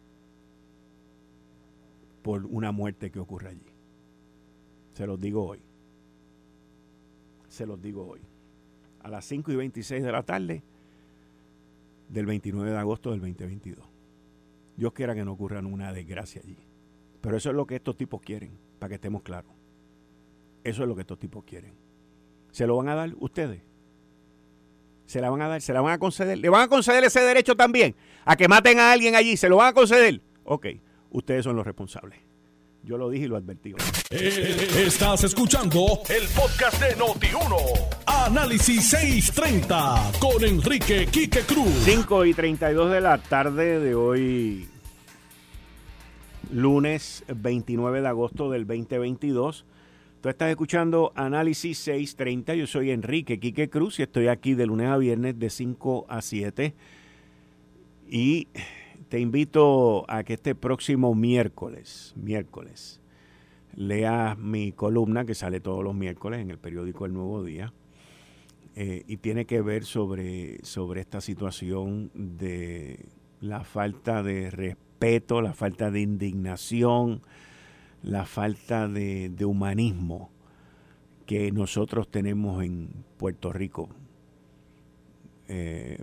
por 2.21 2.45
una 2.45 2.71
muerte 2.71 3.11
que 3.11 3.19
ocurra 3.19 3.49
allí. 3.49 3.65
Se 4.93 5.05
los 5.05 5.19
digo 5.19 5.45
hoy. 5.45 5.61
Se 7.47 7.65
los 7.65 7.81
digo 7.81 8.07
hoy. 8.07 8.21
A 9.01 9.09
las 9.09 9.25
5 9.25 9.51
y 9.51 9.55
26 9.55 10.03
de 10.03 10.11
la 10.11 10.23
tarde 10.23 10.63
del 12.09 12.25
29 12.25 12.71
de 12.71 12.77
agosto 12.77 13.11
del 13.11 13.19
2022. 13.19 13.85
Dios 14.75 14.93
quiera 14.93 15.15
que 15.15 15.23
no 15.25 15.33
ocurra 15.33 15.59
una 15.59 15.93
desgracia 15.93 16.41
allí. 16.43 16.57
Pero 17.21 17.37
eso 17.37 17.49
es 17.49 17.55
lo 17.55 17.65
que 17.67 17.75
estos 17.75 17.97
tipos 17.97 18.21
quieren, 18.21 18.51
para 18.79 18.89
que 18.89 18.95
estemos 18.95 19.21
claros. 19.23 19.51
Eso 20.63 20.83
es 20.83 20.87
lo 20.87 20.95
que 20.95 21.01
estos 21.01 21.19
tipos 21.19 21.43
quieren. 21.43 21.73
¿Se 22.51 22.65
lo 22.65 22.77
van 22.77 22.89
a 22.89 22.95
dar 22.95 23.13
ustedes? 23.19 23.61
Se 25.09 25.21
la 25.21 25.31
van 25.31 25.41
a 25.41 25.47
dar, 25.47 25.59
se 25.59 25.73
la 25.73 25.81
van 25.81 25.93
a 25.93 25.97
conceder. 25.97 26.37
¿Le 26.37 26.49
van 26.49 26.61
a 26.61 26.67
conceder 26.67 27.03
ese 27.03 27.19
derecho 27.21 27.55
también? 27.55 27.95
A 28.25 28.35
que 28.35 28.47
maten 28.47 28.79
a 28.79 28.91
alguien 28.91 29.15
allí, 29.15 29.37
¿se 29.37 29.49
lo 29.49 29.55
van 29.55 29.69
a 29.69 29.73
conceder? 29.73 30.21
Ok, 30.43 30.67
ustedes 31.09 31.43
son 31.43 31.55
los 31.55 31.65
responsables. 31.65 32.19
Yo 32.83 32.95
lo 32.95 33.09
dije 33.09 33.25
y 33.25 33.27
lo 33.27 33.35
advertí. 33.35 33.73
Eh, 34.11 34.67
estás 34.85 35.23
escuchando 35.23 36.01
el 36.09 36.27
podcast 36.27 36.79
de 36.79 36.95
Noti1. 36.95 37.55
Análisis 38.05 38.87
630 38.87 40.11
con 40.19 40.43
Enrique 40.43 41.07
Quique 41.07 41.39
Cruz. 41.39 41.73
5 41.85 42.25
y 42.25 42.33
32 42.35 42.91
de 42.91 43.01
la 43.01 43.17
tarde 43.17 43.79
de 43.79 43.95
hoy, 43.95 44.69
lunes 46.51 47.23
29 47.27 48.01
de 48.01 48.07
agosto 48.07 48.51
del 48.51 48.67
2022. 48.67 49.65
Tú 50.21 50.27
estás 50.27 50.49
escuchando 50.49 51.13
Análisis 51.15 51.77
630. 51.77 52.53
Yo 52.55 52.67
soy 52.67 52.91
Enrique 52.91 53.39
Quique 53.39 53.69
Cruz 53.69 53.99
y 53.99 54.01
estoy 54.01 54.27
aquí 54.27 54.53
de 54.53 54.65
lunes 54.65 54.89
a 54.89 54.97
viernes 54.97 55.39
de 55.39 55.49
5 55.49 56.07
a 56.09 56.21
7. 56.21 56.73
Y 58.09 58.49
te 59.07 59.21
invito 59.21 60.03
a 60.09 60.25
que 60.25 60.33
este 60.33 60.55
próximo 60.55 61.15
miércoles, 61.15 62.13
miércoles, 62.17 62.99
leas 63.77 64.37
mi 64.37 64.73
columna 64.73 65.23
que 65.23 65.35
sale 65.35 65.61
todos 65.61 65.85
los 65.85 65.95
miércoles 65.95 66.41
en 66.41 66.51
el 66.51 66.57
periódico 66.57 67.05
El 67.05 67.13
Nuevo 67.13 67.41
Día. 67.41 67.71
Eh, 68.75 69.03
y 69.07 69.17
tiene 69.17 69.45
que 69.45 69.61
ver 69.61 69.85
sobre, 69.85 70.59
sobre 70.65 70.99
esta 70.99 71.21
situación 71.21 72.11
de 72.13 73.05
la 73.39 73.63
falta 73.63 74.21
de 74.21 74.51
respeto, 74.51 75.41
la 75.41 75.53
falta 75.53 75.91
de 75.91 76.01
indignación, 76.01 77.21
la 78.03 78.25
falta 78.25 78.87
de, 78.87 79.45
humanismo 79.45 80.29
que 81.25 81.51
nosotros 81.51 82.09
tenemos 82.09 82.63
en 82.63 82.89
Puerto 83.17 83.53
Rico, 83.53 83.89
eh, 85.47 85.99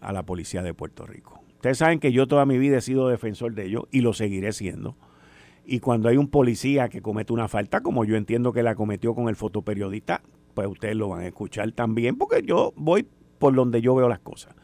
a 0.00 0.12
la 0.12 0.22
policía 0.22 0.62
de 0.62 0.74
Puerto 0.74 1.06
Rico. 1.06 1.40
Ustedes 1.54 1.78
saben 1.78 1.98
que 1.98 2.12
yo 2.12 2.26
toda 2.26 2.44
mi 2.46 2.58
vida 2.58 2.78
he 2.78 2.80
sido 2.80 3.08
defensor 3.08 3.54
de 3.54 3.66
ellos 3.66 3.84
y 3.90 4.00
lo 4.00 4.12
seguiré 4.12 4.52
siendo. 4.52 4.96
Y 5.66 5.80
cuando 5.80 6.08
hay 6.08 6.18
un 6.18 6.28
policía 6.28 6.90
que 6.90 7.00
comete 7.00 7.32
una 7.32 7.48
falta, 7.48 7.80
como 7.80 8.04
yo 8.04 8.16
entiendo 8.16 8.52
que 8.52 8.62
la 8.62 8.74
cometió 8.74 9.14
con 9.14 9.28
el 9.28 9.36
fotoperiodista, 9.36 10.22
pues 10.52 10.68
ustedes 10.68 10.94
lo 10.94 11.08
van 11.08 11.20
a 11.22 11.26
escuchar 11.26 11.72
también, 11.72 12.16
porque 12.16 12.42
yo 12.42 12.72
voy 12.76 13.06
por 13.38 13.54
donde 13.54 13.80
yo 13.80 13.94
veo 13.94 14.08
las 14.08 14.20
cosas. 14.20 14.54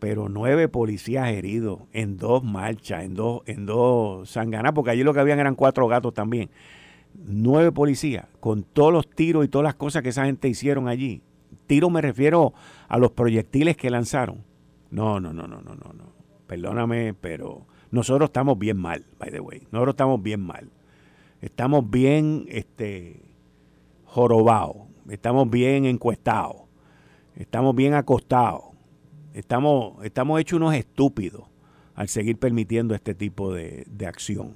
Pero 0.00 0.28
nueve 0.28 0.68
policías 0.68 1.28
heridos 1.28 1.80
en 1.92 2.16
dos 2.16 2.42
marchas, 2.42 3.04
en 3.04 3.14
dos, 3.14 3.42
en 3.46 3.66
dos 3.66 4.28
sanganas, 4.30 4.72
porque 4.72 4.90
allí 4.90 5.04
lo 5.04 5.14
que 5.14 5.20
habían 5.20 5.38
eran 5.38 5.54
cuatro 5.54 5.86
gatos 5.86 6.14
también. 6.14 6.50
Nueve 7.14 7.70
policías, 7.70 8.26
con 8.40 8.62
todos 8.62 8.92
los 8.92 9.08
tiros 9.08 9.44
y 9.44 9.48
todas 9.48 9.64
las 9.64 9.74
cosas 9.74 10.02
que 10.02 10.08
esa 10.08 10.24
gente 10.24 10.48
hicieron 10.48 10.88
allí. 10.88 11.22
Tiro 11.66 11.90
me 11.90 12.00
refiero 12.00 12.54
a 12.88 12.98
los 12.98 13.12
proyectiles 13.12 13.76
que 13.76 13.90
lanzaron. 13.90 14.42
No, 14.90 15.20
no, 15.20 15.32
no, 15.32 15.46
no, 15.46 15.60
no, 15.60 15.74
no, 15.74 15.92
no. 15.92 16.12
Perdóname, 16.46 17.14
pero 17.14 17.66
nosotros 17.90 18.28
estamos 18.28 18.58
bien 18.58 18.76
mal, 18.76 19.04
by 19.18 19.30
the 19.30 19.40
way. 19.40 19.66
Nosotros 19.70 19.92
estamos 19.92 20.22
bien 20.22 20.40
mal. 20.40 20.70
Estamos 21.40 21.88
bien 21.88 22.46
este, 22.48 23.22
jorobados. 24.04 24.76
Estamos 25.08 25.48
bien 25.50 25.84
encuestados. 25.84 26.62
Estamos 27.36 27.74
bien 27.74 27.94
acostados. 27.94 28.69
Estamos, 29.34 30.04
estamos 30.04 30.40
hechos 30.40 30.56
unos 30.56 30.74
estúpidos 30.74 31.44
al 31.94 32.08
seguir 32.08 32.38
permitiendo 32.38 32.94
este 32.94 33.14
tipo 33.14 33.52
de, 33.52 33.84
de 33.88 34.06
acción. 34.06 34.54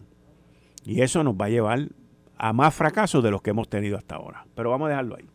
Y 0.85 1.03
eso 1.03 1.23
nos 1.25 1.35
va 1.35 1.47
a 1.47 1.51
llevar 1.51 1.89
a 2.37 2.53
más 2.53 2.75
fracasos 2.75 3.23
de 3.23 3.31
los 3.31 3.43
que 3.43 3.51
hemos 3.51 3.69
tenido 3.69 3.97
hasta 3.97 4.17
ahora. 4.17 4.47
Pero 4.55 4.71
vamos 4.71 4.87
a 4.87 4.91
dejarlo 4.91 5.17
ahí. 5.17 5.27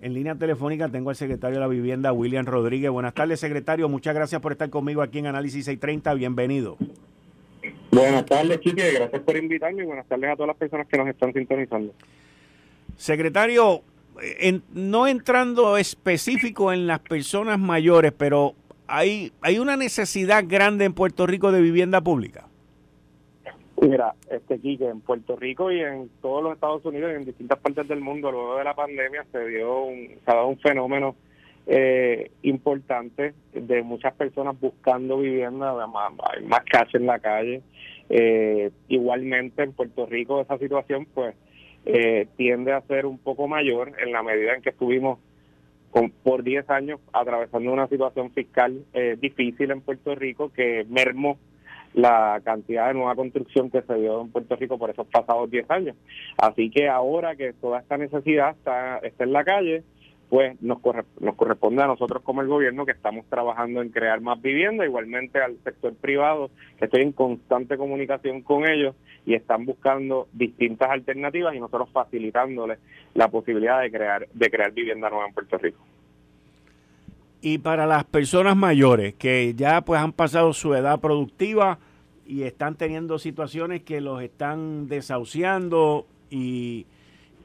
En 0.00 0.14
línea 0.14 0.34
telefónica 0.34 0.88
tengo 0.88 1.10
al 1.10 1.16
secretario 1.16 1.56
de 1.56 1.60
la 1.60 1.68
Vivienda, 1.68 2.12
William 2.12 2.44
Rodríguez. 2.44 2.90
Buenas 2.90 3.14
tardes, 3.14 3.38
secretario. 3.38 3.88
Muchas 3.88 4.14
gracias 4.14 4.40
por 4.40 4.50
estar 4.50 4.68
conmigo 4.68 5.00
aquí 5.00 5.20
en 5.20 5.28
Análisis 5.28 5.64
630. 5.64 6.14
Bienvenido. 6.14 6.76
Buenas 7.92 8.26
tardes, 8.26 8.58
Chique. 8.60 8.92
Gracias 8.94 9.22
por 9.22 9.36
invitarme 9.36 9.84
y 9.84 9.86
buenas 9.86 10.06
tardes 10.08 10.30
a 10.30 10.34
todas 10.34 10.48
las 10.48 10.56
personas 10.56 10.88
que 10.88 10.98
nos 10.98 11.06
están 11.06 11.32
sintonizando. 11.32 11.94
Secretario, 12.96 13.82
no 14.72 15.06
entrando 15.06 15.76
específico 15.76 16.72
en 16.72 16.88
las 16.88 16.98
personas 16.98 17.60
mayores, 17.60 18.10
pero 18.10 18.56
hay, 18.86 19.32
hay 19.40 19.58
una 19.58 19.76
necesidad 19.76 20.44
grande 20.46 20.84
en 20.84 20.92
Puerto 20.92 21.26
Rico 21.26 21.52
de 21.52 21.60
vivienda 21.60 22.00
pública. 22.00 22.46
Mira, 23.80 24.14
este 24.30 24.60
Quique, 24.60 24.88
en 24.88 25.00
Puerto 25.00 25.34
Rico 25.34 25.72
y 25.72 25.80
en 25.80 26.08
todos 26.20 26.42
los 26.42 26.54
Estados 26.54 26.84
Unidos 26.84 27.10
y 27.12 27.16
en 27.16 27.24
distintas 27.24 27.58
partes 27.58 27.88
del 27.88 28.00
mundo, 28.00 28.30
luego 28.30 28.56
de 28.56 28.64
la 28.64 28.74
pandemia 28.74 29.24
se 29.32 29.44
dio 29.48 29.82
un, 29.82 30.06
se 30.24 30.30
ha 30.30 30.34
dado 30.34 30.46
un 30.46 30.58
fenómeno 30.58 31.16
eh, 31.66 32.30
importante 32.42 33.34
de 33.52 33.82
muchas 33.82 34.14
personas 34.14 34.58
buscando 34.60 35.18
vivienda, 35.18 35.74
más, 35.88 36.12
hay 36.32 36.44
más 36.44 36.60
calle 36.64 36.98
en 36.98 37.06
la 37.06 37.18
calle. 37.18 37.62
Eh, 38.08 38.70
igualmente 38.88 39.62
en 39.62 39.72
Puerto 39.72 40.06
Rico 40.06 40.40
esa 40.40 40.58
situación 40.58 41.06
pues 41.14 41.34
eh, 41.86 42.26
tiende 42.36 42.72
a 42.72 42.82
ser 42.82 43.06
un 43.06 43.16
poco 43.16 43.48
mayor 43.48 43.92
en 43.98 44.12
la 44.12 44.22
medida 44.22 44.54
en 44.54 44.62
que 44.62 44.70
estuvimos 44.70 45.18
con, 45.92 46.10
por 46.10 46.42
10 46.42 46.68
años 46.70 47.00
atravesando 47.12 47.70
una 47.72 47.86
situación 47.86 48.32
fiscal 48.32 48.84
eh, 48.94 49.16
difícil 49.20 49.70
en 49.70 49.82
Puerto 49.82 50.14
Rico 50.14 50.50
que 50.50 50.84
mermó 50.88 51.38
la 51.94 52.40
cantidad 52.42 52.88
de 52.88 52.94
nueva 52.94 53.14
construcción 53.14 53.70
que 53.70 53.82
se 53.82 53.94
dio 53.96 54.22
en 54.22 54.30
Puerto 54.30 54.56
Rico 54.56 54.78
por 54.78 54.88
esos 54.88 55.06
pasados 55.08 55.50
10 55.50 55.70
años. 55.70 55.96
Así 56.38 56.70
que 56.70 56.88
ahora 56.88 57.36
que 57.36 57.52
toda 57.52 57.80
esta 57.80 57.98
necesidad 57.98 58.56
está, 58.56 58.98
está 58.98 59.24
en 59.24 59.32
la 59.32 59.44
calle, 59.44 59.84
pues 60.32 60.56
nos, 60.62 60.78
nos 61.20 61.36
corresponde 61.36 61.82
a 61.82 61.86
nosotros 61.86 62.22
como 62.22 62.40
el 62.40 62.48
gobierno 62.48 62.86
que 62.86 62.92
estamos 62.92 63.26
trabajando 63.26 63.82
en 63.82 63.90
crear 63.90 64.22
más 64.22 64.40
vivienda, 64.40 64.82
igualmente 64.82 65.38
al 65.42 65.58
sector 65.62 65.94
privado, 65.94 66.50
que 66.78 66.86
estoy 66.86 67.02
en 67.02 67.12
constante 67.12 67.76
comunicación 67.76 68.40
con 68.40 68.66
ellos 68.66 68.94
y 69.26 69.34
están 69.34 69.66
buscando 69.66 70.28
distintas 70.32 70.90
alternativas 70.90 71.54
y 71.54 71.60
nosotros 71.60 71.90
facilitándoles 71.92 72.78
la 73.12 73.28
posibilidad 73.28 73.82
de 73.82 73.90
crear, 73.90 74.26
de 74.32 74.50
crear 74.50 74.72
vivienda 74.72 75.10
nueva 75.10 75.26
en 75.26 75.34
Puerto 75.34 75.58
Rico. 75.58 75.84
Y 77.42 77.58
para 77.58 77.84
las 77.84 78.04
personas 78.04 78.56
mayores 78.56 79.12
que 79.12 79.52
ya 79.54 79.82
pues 79.82 80.00
han 80.00 80.14
pasado 80.14 80.54
su 80.54 80.74
edad 80.74 80.98
productiva 80.98 81.78
y 82.26 82.44
están 82.44 82.76
teniendo 82.76 83.18
situaciones 83.18 83.82
que 83.82 84.00
los 84.00 84.22
están 84.22 84.88
desahuciando 84.88 86.06
y, 86.30 86.86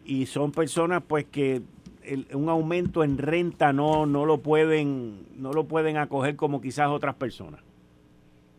y 0.05 0.25
son 0.27 0.53
personas 0.53 1.03
pues 1.05 1.25
que 1.25 1.61
un 2.33 2.49
aumento 2.49 3.03
en 3.03 3.17
renta 3.17 3.73
no 3.73 4.05
no 4.05 4.25
lo 4.25 4.39
pueden 4.39 5.27
no 5.37 5.51
lo 5.51 5.65
pueden 5.65 5.97
acoger 5.97 6.35
como 6.35 6.61
quizás 6.61 6.87
otras 6.89 7.15
personas. 7.15 7.61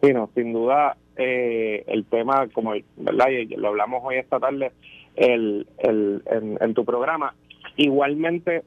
Sí, 0.02 0.12
no, 0.12 0.30
sin 0.34 0.52
duda 0.52 0.96
eh, 1.16 1.84
el 1.86 2.04
tema 2.04 2.48
como 2.52 2.72
verdad 2.96 3.28
y 3.28 3.46
lo 3.56 3.68
hablamos 3.68 4.02
hoy 4.04 4.16
esta 4.16 4.38
tarde 4.38 4.72
el, 5.16 5.66
el 5.78 6.22
en, 6.26 6.58
en 6.60 6.74
tu 6.74 6.84
programa 6.84 7.34
igualmente 7.76 8.62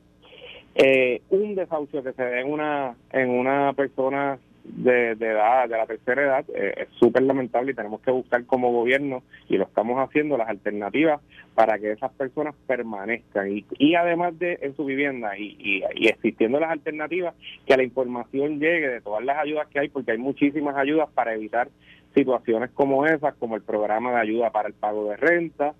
eh, 0.76 1.22
un 1.30 1.56
desahucio 1.56 2.04
que 2.04 2.13
se 2.13 2.24
dé 2.24 2.41
en 2.41 2.52
una, 2.52 2.96
en 3.12 3.30
una 3.30 3.74
persona 3.74 4.39
de, 4.63 5.12
edad, 5.12 5.67
de 5.67 5.78
la 5.78 5.86
tercera 5.86 6.21
edad, 6.21 6.45
eh, 6.54 6.74
es 6.78 6.89
súper 7.00 7.24
lamentable 7.24 7.71
y 7.71 7.76
tenemos 7.76 8.02
que 8.02 8.12
buscar 8.12 8.45
como 8.45 8.71
gobierno, 8.71 9.24
y 9.50 9.58
lo 9.58 9.65
estamos 9.65 9.97
haciendo, 9.97 10.38
las 10.38 10.50
alternativas 10.50 11.21
para 11.56 11.80
que 11.80 11.91
esas 11.91 12.12
personas 12.13 12.56
permanezcan 12.67 13.52
y, 13.52 13.65
y 13.78 13.95
además 13.95 14.38
de 14.39 14.60
en 14.62 14.76
su 14.76 14.86
vivienda 14.86 15.38
y, 15.38 15.84
y, 15.95 16.08
existiendo 16.08 16.60
las 16.60 16.71
alternativas, 16.71 17.36
que 17.65 17.78
la 17.78 17.84
información 17.84 18.60
llegue 18.60 18.88
de 18.88 19.02
todas 19.02 19.24
las 19.24 19.38
ayudas 19.38 19.67
que 19.67 19.80
hay, 19.80 19.89
porque 19.89 20.12
hay 20.12 20.17
muchísimas 20.17 20.76
ayudas 20.76 21.10
para 21.13 21.34
evitar 21.34 21.69
situaciones 22.13 22.69
como 22.71 23.06
esas, 23.06 23.34
como 23.36 23.56
el 23.56 23.62
programa 23.62 24.12
de 24.12 24.21
ayuda 24.21 24.52
para 24.52 24.67
el 24.67 24.74
pago 24.74 25.10
de 25.10 25.17
renta, 25.17 25.74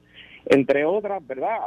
entre 0.46 0.86
otras, 0.86 1.26
¿verdad? 1.26 1.58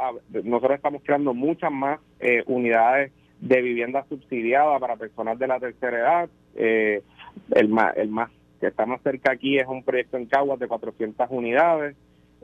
Nosotros 0.43 0.75
estamos 0.75 1.01
creando 1.03 1.33
muchas 1.33 1.71
más 1.71 1.99
eh, 2.19 2.43
unidades 2.47 3.11
de 3.39 3.61
vivienda 3.61 4.05
subsidiada 4.09 4.79
para 4.79 4.95
personas 4.95 5.37
de 5.39 5.47
la 5.47 5.59
tercera 5.59 5.97
edad. 5.97 6.29
Eh, 6.55 7.01
el, 7.51 7.69
más, 7.69 7.95
el 7.97 8.09
más 8.09 8.31
que 8.59 8.67
está 8.67 8.85
más 8.85 9.01
cerca 9.01 9.31
aquí 9.31 9.57
es 9.57 9.67
un 9.67 9.83
proyecto 9.83 10.17
en 10.17 10.25
Caguas 10.25 10.59
de 10.59 10.67
400 10.67 11.27
unidades. 11.29 11.95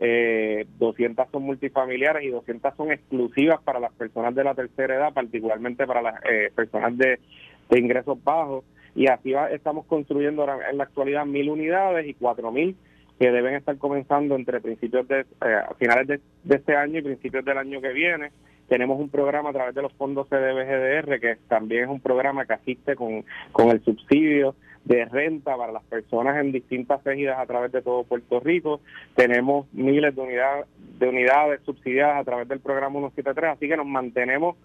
Eh, 0.04 0.66
200 0.80 1.30
son 1.32 1.44
multifamiliares 1.44 2.24
y 2.24 2.30
200 2.30 2.76
son 2.76 2.92
exclusivas 2.92 3.62
para 3.62 3.80
las 3.80 3.94
personas 3.94 4.34
de 4.34 4.44
la 4.44 4.56
tercera 4.56 4.96
edad, 4.96 5.14
particularmente 5.14 5.86
para 5.86 6.02
las 6.02 6.16
eh, 6.30 6.52
personas 6.56 6.98
de, 6.98 7.20
ingresos 7.70 8.22
bajos. 8.24 8.66
Y 8.96 9.08
así 9.08 9.34
estamos 9.52 9.86
construyendo 9.86 10.46
en 10.70 10.78
la 10.78 10.84
actualidad 10.84 11.26
mil 11.26 11.50
unidades 11.50 12.06
y 12.08 12.14
cuatro 12.16 12.52
mil 12.52 12.76
que 13.22 13.32
deben 13.32 13.54
estar 13.54 13.78
comenzando 13.78 14.36
entre 14.36 14.60
principios 14.60 15.08
de 15.08 15.20
eh, 15.20 15.26
finales 15.78 16.08
de, 16.44 16.56
este 16.56 16.76
año 16.76 16.98
y 16.98 17.04
principios 17.04 17.46
del 17.46 17.60
año 17.60 17.80
que 17.80 17.94
viene. 17.94 18.32
Tenemos 18.72 19.02
un 19.02 19.10
programa 19.10 19.50
a 19.50 19.52
través 19.52 19.76
de 19.76 19.82
los 19.82 19.92
fondos 19.96 20.30
CDBGDR, 20.30 21.20
que 21.20 21.36
también 21.50 21.84
es 21.84 21.90
un 21.90 22.00
programa 22.00 22.46
que 22.46 22.54
asiste 22.54 22.96
con, 22.96 23.26
con 23.52 23.70
el 23.70 23.84
subsidio 23.84 24.56
de 24.86 25.04
renta 25.04 25.58
para 25.58 25.74
las 25.74 25.84
personas 25.84 26.38
en 26.38 26.54
distintas 26.54 27.06
ejidas 27.06 27.38
a 27.38 27.46
través 27.46 27.74
de 27.74 27.82
todo 27.82 28.06
Puerto 28.06 28.40
Rico. 28.40 28.80
Tenemos 29.14 29.68
miles 29.74 30.16
de 30.16 30.22
unidades, 30.22 30.68
de 31.00 31.10
unidades 31.10 31.60
subsidiadas 31.66 32.22
a 32.22 32.24
través 32.24 32.48
del 32.48 32.62
programa 32.62 32.98
173, 32.98 33.52
así 33.52 33.68
que 33.68 33.76
nos 33.76 33.88
mantenemos 33.88 34.56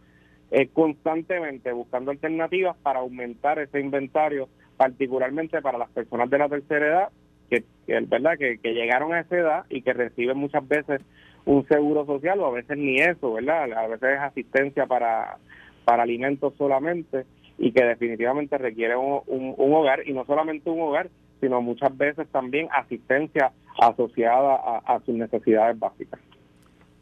eh, 0.52 0.68
constantemente 0.72 1.72
buscando 1.72 2.12
alternativas 2.12 2.76
para 2.84 3.00
aumentar 3.00 3.58
ese 3.58 3.80
inventario, 3.80 4.48
particularmente 4.76 5.60
para 5.60 5.78
las 5.78 5.90
personas 5.90 6.30
de 6.30 6.38
la 6.38 6.48
tercera 6.48 6.86
edad 6.86 7.08
que, 7.48 7.64
verdad 7.86 8.38
que, 8.38 8.58
llegaron 8.72 9.12
a 9.12 9.20
esa 9.20 9.36
edad 9.36 9.64
y 9.68 9.82
que 9.82 9.92
reciben 9.92 10.38
muchas 10.38 10.66
veces 10.66 11.00
un 11.46 11.66
seguro 11.68 12.04
social 12.04 12.40
o 12.40 12.46
a 12.46 12.50
veces 12.50 12.76
ni 12.76 12.96
eso, 12.96 13.32
¿verdad? 13.32 13.72
A 13.72 13.86
veces 13.86 14.10
es 14.14 14.20
asistencia 14.20 14.86
para, 14.86 15.38
para 15.84 16.02
alimentos 16.02 16.54
solamente 16.58 17.24
y 17.58 17.72
que 17.72 17.84
definitivamente 17.84 18.58
requieren 18.58 18.98
un, 18.98 19.54
hogar 19.56 20.06
y 20.06 20.12
no 20.12 20.26
solamente 20.26 20.68
un 20.68 20.82
hogar, 20.82 21.08
sino 21.40 21.62
muchas 21.62 21.96
veces 21.96 22.28
también 22.28 22.68
asistencia 22.72 23.52
asociada 23.80 24.56
a 24.84 25.00
sus 25.06 25.14
necesidades 25.14 25.78
básicas. 25.78 26.20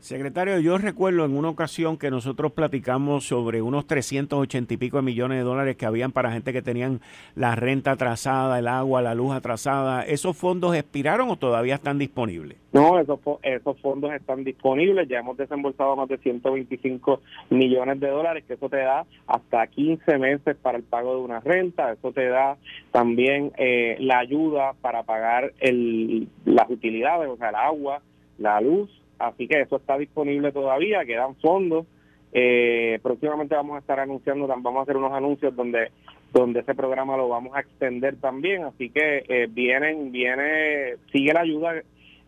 Secretario, 0.04 0.58
yo 0.58 0.76
recuerdo 0.76 1.24
en 1.24 1.34
una 1.34 1.48
ocasión 1.48 1.96
que 1.96 2.10
nosotros 2.10 2.52
platicamos 2.52 3.26
sobre 3.26 3.62
unos 3.62 3.86
380 3.86 4.74
y 4.74 4.76
pico 4.76 4.98
de 4.98 5.02
millones 5.02 5.38
de 5.38 5.44
dólares 5.44 5.76
que 5.76 5.86
habían 5.86 6.12
para 6.12 6.30
gente 6.30 6.52
que 6.52 6.60
tenían 6.60 7.00
la 7.34 7.54
renta 7.54 7.92
atrasada, 7.92 8.58
el 8.58 8.68
agua, 8.68 9.00
la 9.00 9.14
luz 9.14 9.32
atrasada. 9.32 10.02
¿Esos 10.02 10.36
fondos 10.36 10.76
expiraron 10.76 11.30
o 11.30 11.36
todavía 11.36 11.76
están 11.76 11.96
disponibles? 11.96 12.58
No, 12.74 12.98
esos, 12.98 13.18
esos 13.42 13.80
fondos 13.80 14.12
están 14.12 14.44
disponibles. 14.44 15.08
Ya 15.08 15.20
hemos 15.20 15.38
desembolsado 15.38 15.96
más 15.96 16.10
de 16.10 16.18
125 16.18 17.22
millones 17.48 17.98
de 17.98 18.08
dólares, 18.10 18.44
que 18.46 18.54
eso 18.54 18.68
te 18.68 18.80
da 18.80 19.06
hasta 19.26 19.66
15 19.68 20.18
meses 20.18 20.54
para 20.60 20.76
el 20.76 20.84
pago 20.84 21.16
de 21.16 21.22
una 21.22 21.40
renta. 21.40 21.90
Eso 21.90 22.12
te 22.12 22.28
da 22.28 22.58
también 22.92 23.52
eh, 23.56 23.96
la 24.00 24.18
ayuda 24.18 24.74
para 24.82 25.04
pagar 25.04 25.54
el, 25.60 26.28
las 26.44 26.68
utilidades, 26.68 27.26
o 27.30 27.38
sea, 27.38 27.48
el 27.48 27.54
agua, 27.54 28.02
la 28.36 28.60
luz 28.60 28.90
así 29.28 29.48
que 29.48 29.60
eso 29.60 29.76
está 29.76 29.98
disponible 29.98 30.52
todavía, 30.52 31.04
quedan 31.04 31.36
fondos. 31.36 31.86
Eh, 32.32 32.98
próximamente 33.02 33.54
vamos 33.54 33.76
a 33.76 33.78
estar 33.78 34.00
anunciando, 34.00 34.46
vamos 34.46 34.76
a 34.76 34.82
hacer 34.82 34.96
unos 34.96 35.12
anuncios 35.12 35.54
donde 35.54 35.90
donde 36.34 36.60
ese 36.60 36.74
programa 36.74 37.16
lo 37.16 37.28
vamos 37.28 37.56
a 37.56 37.60
extender 37.60 38.16
también. 38.16 38.64
Así 38.64 38.90
que 38.90 39.24
eh, 39.28 39.46
vienen, 39.48 40.10
viene, 40.10 40.96
sigue 41.12 41.32
la 41.32 41.40
ayuda 41.40 41.76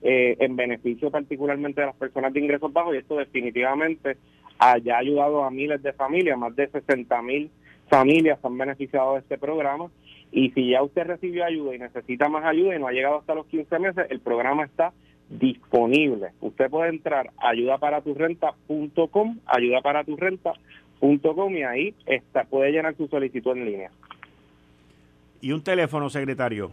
eh, 0.00 0.36
en 0.38 0.56
beneficio 0.56 1.10
particularmente 1.10 1.80
de 1.80 1.88
las 1.88 1.96
personas 1.96 2.32
de 2.32 2.40
ingresos 2.40 2.72
bajos 2.72 2.94
y 2.94 2.98
esto 2.98 3.16
definitivamente 3.16 4.16
haya 4.58 4.98
ayudado 4.98 5.42
a 5.42 5.50
miles 5.50 5.82
de 5.82 5.92
familias, 5.92 6.38
más 6.38 6.54
de 6.54 6.68
60 6.68 7.22
mil 7.22 7.50
familias 7.88 8.38
han 8.42 8.56
beneficiado 8.56 9.14
de 9.14 9.20
este 9.20 9.38
programa 9.38 9.90
y 10.32 10.50
si 10.50 10.70
ya 10.70 10.82
usted 10.82 11.04
recibió 11.04 11.44
ayuda 11.44 11.74
y 11.74 11.78
necesita 11.78 12.28
más 12.28 12.44
ayuda 12.44 12.74
y 12.74 12.78
no 12.78 12.88
ha 12.88 12.92
llegado 12.92 13.18
hasta 13.18 13.34
los 13.34 13.46
15 13.46 13.78
meses, 13.78 14.06
el 14.10 14.20
programa 14.20 14.64
está 14.64 14.92
disponible. 15.28 16.30
Usted 16.40 16.70
puede 16.70 16.90
entrar 16.90 17.30
a 17.38 17.48
ayudaparaturrenta.com, 17.50 19.38
ayudaparaturrenta.com 19.46 21.56
y 21.56 21.62
ahí 21.62 21.94
está, 22.06 22.44
puede 22.44 22.72
llenar 22.72 22.96
su 22.96 23.06
solicitud 23.08 23.56
en 23.56 23.64
línea. 23.64 23.90
¿Y 25.40 25.52
un 25.52 25.62
teléfono, 25.62 26.10
secretario? 26.10 26.72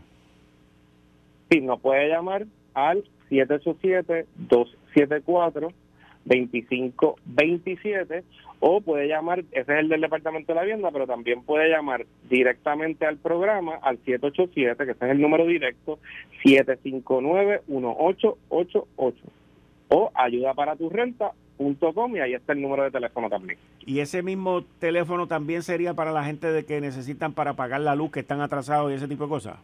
Sí, 1.49 1.61
nos 1.61 1.79
puede 1.81 2.09
llamar 2.09 2.45
al 2.73 3.03
787-274 3.29 5.73
2527 6.25 8.23
o 8.59 8.79
puede 8.79 9.07
llamar, 9.07 9.39
ese 9.51 9.73
es 9.73 9.79
el 9.79 9.89
del 9.89 10.01
Departamento 10.01 10.53
de 10.53 10.55
la 10.55 10.61
Vivienda, 10.61 10.91
pero 10.91 11.05
también 11.05 11.43
puede 11.43 11.69
llamar 11.69 12.05
directamente 12.29 13.05
al 13.05 13.17
programa 13.17 13.75
al 13.81 13.97
787, 13.97 14.85
que 14.85 14.91
ese 14.91 15.05
es 15.05 15.11
el 15.11 15.19
número 15.19 15.45
directo, 15.45 15.99
759-1888 16.45 19.13
o 19.89 20.11
ayuda 20.15 20.53
para 20.53 20.75
tu 20.75 20.89
renta.com 20.89 22.15
y 22.15 22.19
ahí 22.19 22.33
está 22.33 22.53
el 22.53 22.61
número 22.61 22.83
de 22.83 22.91
teléfono 22.91 23.29
también. 23.29 23.59
Y 23.85 23.99
ese 23.99 24.23
mismo 24.23 24.63
teléfono 24.79 25.27
también 25.27 25.61
sería 25.61 25.93
para 25.93 26.11
la 26.11 26.23
gente 26.23 26.47
de 26.47 26.65
que 26.65 26.81
necesitan 26.81 27.33
para 27.33 27.53
pagar 27.53 27.81
la 27.81 27.95
luz, 27.95 28.11
que 28.11 28.21
están 28.21 28.41
atrasados 28.41 28.91
y 28.91 28.95
ese 28.95 29.07
tipo 29.07 29.25
de 29.25 29.29
cosas. 29.29 29.57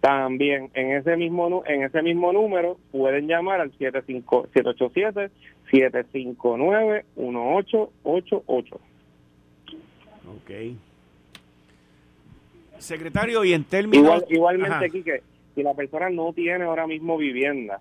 También 0.00 0.70
en 0.74 0.92
ese 0.92 1.16
mismo 1.16 1.64
en 1.66 1.82
ese 1.82 2.02
mismo 2.02 2.32
número 2.32 2.76
pueden 2.92 3.26
llamar 3.26 3.60
al 3.60 3.72
787 3.72 5.30
759 5.70 7.04
1888. 7.16 8.80
Ok. 10.28 10.50
Secretario, 12.78 13.44
y 13.44 13.52
en 13.52 13.64
términos... 13.64 14.24
igualmente, 14.28 14.84
aquí 14.84 15.02
que 15.02 15.22
si 15.54 15.62
la 15.62 15.74
persona 15.74 16.10
no 16.10 16.32
tiene 16.32 16.64
ahora 16.64 16.86
mismo 16.86 17.16
vivienda, 17.16 17.80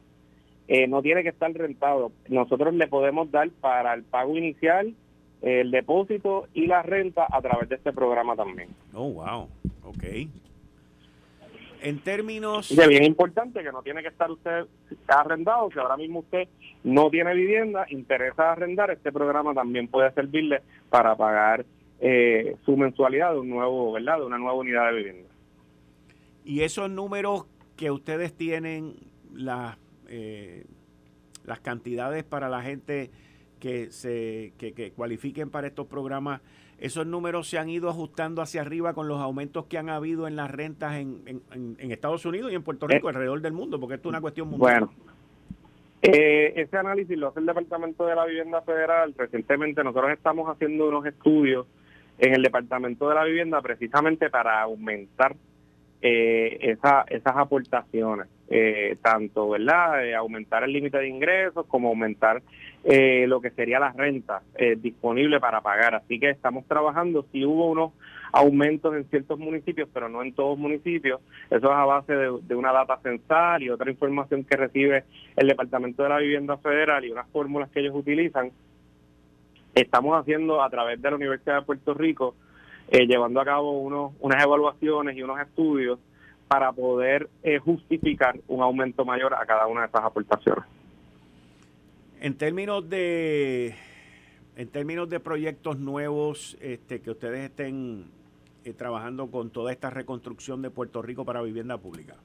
eh, 0.68 0.88
no 0.88 1.02
tiene 1.02 1.24
que 1.24 1.30
estar 1.30 1.52
rentado, 1.54 2.12
nosotros 2.28 2.74
le 2.74 2.88
podemos 2.88 3.32
dar 3.32 3.50
para 3.62 3.94
el 3.94 4.04
pago 4.04 4.36
inicial, 4.38 4.94
el 5.42 5.72
depósito 5.72 6.48
y 6.54 6.66
la 6.66 6.82
renta 6.82 7.28
a 7.32 7.42
través 7.42 7.70
de 7.70 7.76
este 7.76 7.94
programa 7.94 8.36
también. 8.36 8.70
Oh, 8.94 9.12
wow. 9.12 9.48
Ok. 9.84 10.04
En 11.82 12.00
términos... 12.00 12.72
Y 12.72 12.80
es 12.80 12.88
bien 12.88 13.04
importante 13.04 13.64
que 13.64 13.72
no 13.72 13.82
tiene 13.82 14.02
que 14.02 14.10
estar 14.10 14.30
usted 14.32 14.66
arrendado, 15.08 15.70
que 15.70 15.80
ahora 15.80 15.98
mismo 15.98 16.20
usted 16.20 16.48
no 16.84 17.10
tiene 17.10 17.34
vivienda, 17.34 17.86
interesa 17.90 18.52
arrendar, 18.52 18.92
este 18.92 19.12
programa 19.12 19.54
también 19.54 19.88
puede 19.88 20.12
servirle 20.14 20.62
para 20.90 21.16
pagar 21.16 21.66
eh, 22.00 22.56
su 22.66 22.78
mensualidad 22.78 23.34
de 23.34 23.40
un 23.40 23.50
nuevo, 23.50 23.92
¿verdad? 23.92 24.20
De 24.20 24.26
una 24.26 24.38
nueva 24.38 24.54
unidad 24.56 24.92
de 24.92 24.98
vivienda. 24.98 25.30
Y 26.46 26.62
esos 26.62 26.90
números 26.90 27.46
que 27.76 27.92
ustedes 27.92 28.34
tienen, 28.34 28.96
las, 29.34 29.78
eh, 30.08 30.66
las 31.46 31.60
cantidades 31.60 32.24
para 32.24 32.50
la 32.50 32.62
gente 32.62 33.12
que 33.60 33.92
se 33.92 34.54
que, 34.58 34.74
que 34.74 34.92
cualifiquen 34.92 35.50
para 35.50 35.68
estos 35.68 35.88
programas, 35.88 36.42
esos 36.80 37.08
números 37.08 37.50
se 37.50 37.58
han 37.58 37.70
ido 37.70 37.90
ajustando 37.90 38.42
hacia 38.42 38.62
arriba 38.62 38.94
con 38.94 39.08
los 39.08 39.20
aumentos 39.20 39.66
que 39.66 39.78
han 39.78 39.90
habido 39.90 40.28
en 40.28 40.36
las 40.36 40.52
rentas 40.52 40.96
en, 40.96 41.42
en, 41.52 41.92
Estados 41.92 42.26
Unidos 42.26 42.52
y 42.52 42.56
en 42.56 42.64
Puerto 42.64 42.88
Rico, 42.88 43.08
eh, 43.08 43.10
alrededor 43.10 43.42
del 43.42 43.54
mundo, 43.54 43.80
porque 43.80 43.96
esto 43.96 44.10
es 44.10 44.12
una 44.12 44.22
cuestión 44.22 44.50
mundial. 44.50 44.86
Bueno, 44.86 44.94
eh, 46.04 46.54
ese 46.56 46.78
análisis 46.78 47.18
lo 47.18 47.30
hace 47.30 47.40
el 47.40 47.48
Departamento 47.48 48.06
de 48.06 48.16
la 48.16 48.26
Vivienda 48.26 48.62
Federal. 48.62 49.14
Recientemente 49.18 49.84
nosotros 49.84 50.12
estamos 50.12 50.48
haciendo 50.50 50.88
unos 50.88 51.06
estudios 51.06 51.66
en 52.20 52.34
el 52.34 52.44
Departamento 52.44 53.10
de 53.10 53.16
la 53.16 53.24
Vivienda 53.24 53.62
precisamente 53.62 54.30
para 54.30 54.62
aumentar 54.62 55.36
eh, 56.02 56.58
esa, 56.62 57.06
esas 57.10 57.36
aportaciones, 57.36 58.28
eh, 58.50 58.98
tanto, 59.02 59.50
¿verdad?, 59.50 60.06
eh, 60.06 60.16
aumentar 60.16 60.64
el 60.64 60.72
límite 60.72 60.98
de 60.98 61.08
ingresos 61.08 61.66
como 61.68 61.90
aumentar 61.90 62.42
eh, 62.84 63.26
lo 63.28 63.42
que 63.42 63.50
sería 63.52 63.80
la 63.80 63.92
renta 63.92 64.42
disponible 64.78 65.40
para 65.40 65.62
pagar. 65.62 65.96
Así 65.96 66.20
que 66.20 66.30
estamos 66.30 66.66
trabajando, 66.68 67.26
si 67.32 67.44
hubo 67.44 67.70
unos 67.70 67.92
aumentos 68.32 68.96
en 68.96 69.06
ciertos 69.06 69.40
municipios, 69.40 69.90
pero 69.94 70.08
no 70.10 70.22
en 70.22 70.34
todos 70.34 70.58
municipios, 70.58 71.20
eso 71.50 71.66
es 71.68 71.78
a 71.78 71.86
base 71.86 72.14
de, 72.14 72.40
de 72.42 72.56
una 72.56 72.72
data 72.72 72.98
censal 73.02 73.64
y 73.64 73.70
otra 73.70 73.90
información 73.90 74.44
que 74.44 74.58
recibe 74.58 75.04
el 75.36 75.48
Departamento 75.48 76.04
de 76.04 76.10
la 76.10 76.20
Vivienda 76.20 76.58
Federal 76.58 77.04
y 77.04 77.12
unas 77.12 77.28
fórmulas 77.30 77.70
que 77.72 77.80
ellos 77.80 77.96
utilizan. 77.96 78.52
Estamos 79.74 80.20
haciendo 80.20 80.62
a 80.62 80.70
través 80.70 81.02
de 81.02 81.10
la 81.10 81.16
Universidad 81.16 81.60
de 81.60 81.66
Puerto 81.66 81.94
Rico 81.94 82.36
eh, 82.90 83.06
llevando 83.06 83.42
a 83.42 83.46
cabo 83.46 83.80
unos, 83.80 84.14
unas 84.20 84.44
evaluaciones 84.44 85.18
y 85.18 85.24
unos 85.24 85.40
estudios 85.40 86.00
para 86.48 86.72
poder 86.72 87.30
eh, 87.44 87.60
justificar 87.60 88.40
un 88.48 88.62
aumento 88.62 89.04
mayor 89.04 89.34
a 89.34 89.46
cada 89.46 89.68
una 89.68 89.82
de 89.82 89.88
esas 89.88 90.04
aportaciones. 90.04 90.64
En 92.22 92.36
términos 92.38 92.90
de 92.90 93.76
en 94.56 94.70
términos 94.70 95.08
de 95.10 95.20
proyectos 95.20 95.78
nuevos 95.78 96.58
este, 96.62 97.00
que 97.00 97.12
ustedes 97.12 97.42
estén 97.42 98.06
eh, 98.66 98.74
trabajando 98.74 99.30
con 99.30 99.52
toda 99.52 99.72
esta 99.72 99.90
reconstrucción 99.92 100.62
de 100.62 100.72
Puerto 100.72 101.02
Rico 101.02 101.26
para 101.26 101.42
vivienda 101.42 101.78
pública. 101.78 102.16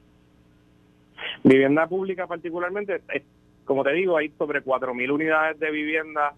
Vivienda 1.45 1.87
pública 1.89 2.27
particularmente, 2.27 3.03
como 3.65 3.85
te 3.85 3.93
digo, 3.93 4.17
hay 4.17 4.31
sobre 4.39 4.65
4.000 4.65 5.13
unidades 5.13 5.61
de 5.61 5.71
vivienda 5.71 6.35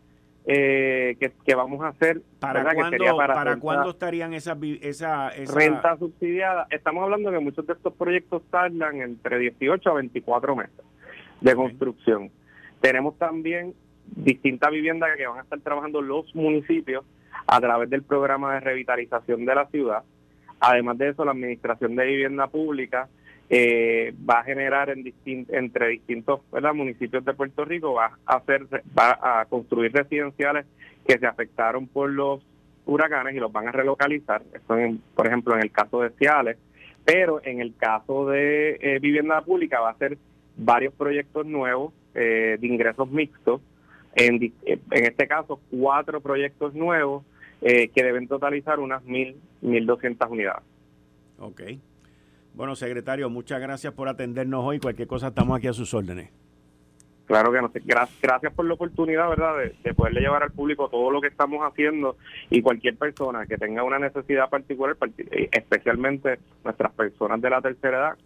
eh, 0.47 1.17
que, 1.19 1.55
vamos 1.55 1.83
a 1.83 1.89
hacer. 1.89 2.21
¿Para 2.39 2.75
cuándo, 2.75 3.17
para, 3.17 3.57
cuándo 3.57 3.91
estarían 3.91 4.35
esas 4.35 4.59
esa, 4.83 5.29
esa, 5.31 5.55
renta 5.55 5.97
subsidiada? 5.97 6.67
Estamos 6.71 7.03
hablando 7.05 7.31
que 7.31 7.39
muchos 7.39 7.67
de 7.67 7.73
estos 7.73 7.95
proyectos 7.95 8.43
tardan 8.51 9.01
entre 9.01 9.39
18 9.39 9.91
a 9.91 9.95
24 9.95 10.57
meses 10.57 10.85
de 11.41 11.55
construcción. 11.55 12.31
Tenemos 12.81 13.17
también 13.19 13.75
distintas 14.07 14.71
viviendas 14.71 15.17
que 15.17 15.27
van 15.27 15.39
a 15.39 15.43
estar 15.43 15.61
trabajando 15.61 16.03
los 16.03 16.35
municipios 16.35 17.05
a 17.47 17.61
través 17.61 17.89
del 17.89 18.03
programa 18.03 18.55
de 18.55 18.61
revitalización 18.61 19.45
de 19.47 19.55
la 19.55 19.67
ciudad. 19.67 20.03
Además 20.61 20.99
de 20.99 21.11
eso, 21.11 21.25
la 21.25 21.33
Administración 21.33 21.97
de 21.97 22.05
Vivienda 22.05 22.47
Pública 22.49 23.09
eh, 23.51 24.15
va 24.29 24.41
a 24.41 24.45
generar 24.45 24.91
en 24.91 25.13
entre 25.27 25.89
distintos 25.89 26.41
municipios 26.75 27.25
de 27.25 27.35
Puerto 27.35 27.65
Rico, 27.65 27.93
va 27.95 28.19
a, 28.25 28.37
hacer, 28.37 28.67
va 28.99 29.19
a 29.21 29.45
construir 29.47 29.93
residenciales 29.93 30.67
que 31.07 31.19
se 31.19 31.27
afectaron 31.27 31.87
por 31.87 32.11
los 32.11 32.45
huracanes 32.87 33.35
y 33.35 33.39
los 33.39 33.53
van 33.53 33.69
a 33.69 33.73
relocalizar. 33.73 34.43
Esto, 34.53 34.77
por 35.15 35.27
ejemplo, 35.27 35.55
en 35.55 35.63
el 35.63 35.71
caso 35.71 36.01
de 36.01 36.11
Ciales, 36.11 36.57
pero 37.05 37.41
en 37.45 37.61
el 37.61 37.77
caso 37.77 38.27
de 38.29 38.79
eh, 38.81 38.99
vivienda 38.99 39.43
pública 39.43 39.81
va 39.81 39.91
a 39.91 39.99
ser 39.99 40.17
varios 40.57 40.95
proyectos 40.95 41.45
nuevos 41.45 41.93
eh, 42.15 42.57
de 42.59 42.67
ingresos 42.67 43.11
mixtos. 43.11 43.61
En, 44.17 44.41
en 44.65 45.05
este 45.05 45.27
caso, 45.27 45.61
cuatro 45.71 46.21
proyectos 46.21 46.73
nuevos 46.75 47.25
que 47.61 48.03
deben 48.03 48.29
totalizar 48.29 48.79
unas 48.79 49.03
mil, 49.05 49.37
mil 49.63 49.87
doscientas 49.87 50.31
unidades. 50.31 50.63
Okay. 51.39 51.81
Bueno, 52.55 52.77
secretario, 52.77 53.29
muchas 53.29 53.61
gracias 53.61 53.93
por 53.93 54.09
atendernos 54.09 54.65
hoy. 54.65 54.79
Cualquier 54.79 55.09
cosa, 55.09 55.27
estamos 55.29 55.59
aquí 55.59 55.67
a 55.67 55.73
sus 55.73 55.93
órdenes. 55.93 56.31
Claro 57.27 57.51
que 57.51 57.61
no. 57.61 57.73
Gracias, 57.85 58.53
por 58.55 58.65
la 58.67 58.75
oportunidad, 58.75 59.29
¿verdad?, 59.29 59.57
de, 59.83 59.95
poderle 59.95 60.21
llevar 60.21 60.45
al 60.45 60.53
público 60.53 60.89
todo 60.89 61.11
lo 61.11 61.21
que 61.21 61.27
estamos 61.29 61.63
haciendo 61.63 62.17
y 62.51 62.63
cualquier 62.63 62.97
persona 62.97 63.47
que 63.47 63.59
tenga 63.59 63.83
una 63.83 63.99
necesidad 63.99 64.49
particular, 64.51 64.97
eh, 65.19 65.49
especialmente 65.51 66.39
nuestras 66.63 66.93
personas 66.93 67.41
de 67.41 67.51
la 67.51 67.61
tercera 67.61 67.99
edad, 67.99 68.17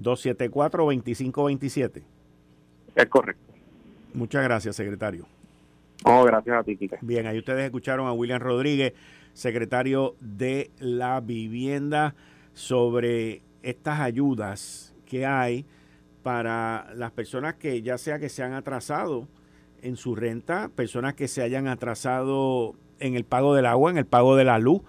274-2527. 0.00 2.02
Es 2.94 3.06
correcto. 3.06 3.52
Muchas 4.14 4.44
gracias, 4.44 4.76
secretario. 4.76 5.26
Oh, 6.04 6.24
gracias 6.24 6.56
a 6.56 6.62
ti, 6.62 6.76
Kike. 6.76 6.98
Bien, 7.00 7.26
ahí 7.26 7.38
ustedes 7.38 7.64
escucharon 7.64 8.06
a 8.06 8.12
William 8.12 8.40
Rodríguez, 8.40 8.92
secretario 9.32 10.14
de 10.20 10.70
la 10.78 11.20
Vivienda, 11.20 12.14
sobre 12.52 13.40
estas 13.62 14.00
ayudas 14.00 14.94
que 15.06 15.26
hay 15.26 15.64
para 16.22 16.92
las 16.94 17.12
personas 17.12 17.54
que 17.54 17.80
ya 17.82 17.98
sea 17.98 18.18
que 18.18 18.28
se 18.28 18.42
han 18.42 18.52
atrasado 18.52 19.26
en 19.82 19.96
su 19.96 20.14
renta, 20.14 20.70
personas 20.74 21.14
que 21.14 21.28
se 21.28 21.42
hayan 21.42 21.66
atrasado 21.66 22.74
en 23.00 23.16
el 23.16 23.24
pago 23.24 23.54
del 23.54 23.66
agua, 23.66 23.90
en 23.90 23.98
el 23.98 24.06
pago 24.06 24.36
de 24.36 24.44
la 24.44 24.58
luz. 24.58 24.82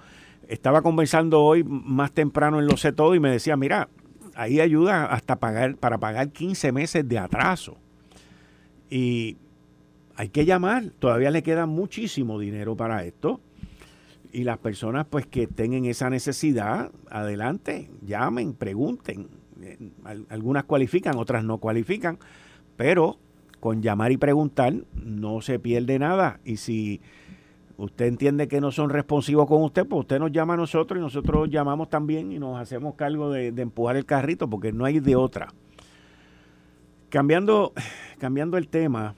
Estaba 0.47 0.81
conversando 0.81 1.41
hoy 1.41 1.63
más 1.63 2.11
temprano 2.11 2.59
en 2.59 2.67
Lo 2.67 2.77
Sé 2.77 2.91
Todo 2.91 3.15
y 3.15 3.19
me 3.19 3.31
decía, 3.31 3.57
mira, 3.57 3.89
ahí 4.35 4.59
ayuda 4.59 5.05
hasta 5.05 5.37
pagar, 5.37 5.77
para 5.77 5.97
pagar 5.97 6.29
15 6.29 6.71
meses 6.71 7.07
de 7.07 7.17
atraso. 7.17 7.77
Y 8.89 9.37
hay 10.15 10.29
que 10.29 10.45
llamar, 10.45 10.91
todavía 10.99 11.31
le 11.31 11.43
queda 11.43 11.65
muchísimo 11.65 12.39
dinero 12.39 12.75
para 12.75 13.03
esto. 13.03 13.41
Y 14.31 14.43
las 14.43 14.57
personas 14.57 15.05
pues 15.09 15.25
que 15.27 15.47
tengan 15.47 15.85
esa 15.85 16.09
necesidad, 16.09 16.91
adelante, 17.09 17.89
llamen, 18.01 18.53
pregunten. 18.53 19.29
Eh, 19.61 19.77
algunas 20.29 20.65
cualifican, 20.65 21.17
otras 21.17 21.43
no 21.43 21.59
cualifican, 21.59 22.19
pero 22.75 23.17
con 23.63 23.81
llamar 23.81 24.11
y 24.11 24.17
preguntar 24.17 24.73
no 24.93 25.39
se 25.39 25.57
pierde 25.57 25.97
nada. 25.97 26.41
Y 26.43 26.57
si 26.57 26.99
usted 27.77 28.07
entiende 28.07 28.49
que 28.49 28.59
no 28.59 28.73
son 28.73 28.89
responsivos 28.89 29.47
con 29.47 29.63
usted, 29.63 29.87
pues 29.87 30.01
usted 30.01 30.19
nos 30.19 30.33
llama 30.33 30.55
a 30.55 30.57
nosotros 30.57 30.99
y 30.99 31.01
nosotros 31.01 31.49
llamamos 31.49 31.89
también 31.89 32.33
y 32.33 32.39
nos 32.39 32.59
hacemos 32.59 32.95
cargo 32.95 33.31
de, 33.31 33.47
empujar 33.47 33.95
el 33.95 34.03
carrito 34.03 34.49
porque 34.49 34.73
no 34.73 34.83
hay 34.83 34.99
de 34.99 35.15
otra. 35.15 35.47
Cambiando, 37.07 37.71
cambiando 38.19 38.57
el 38.57 38.67
tema, 38.67 39.15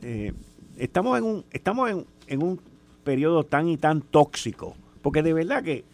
eh, 0.00 0.32
estamos 0.76 1.16
en 1.16 1.24
un, 1.24 1.44
estamos 1.52 1.92
en, 2.26 2.42
un 2.42 2.60
periodo 3.04 3.44
tan 3.44 3.68
y 3.68 3.76
tan 3.76 4.00
tóxico, 4.00 4.74
porque 5.00 5.22
de 5.22 5.32
verdad 5.32 5.62
que 5.62 5.84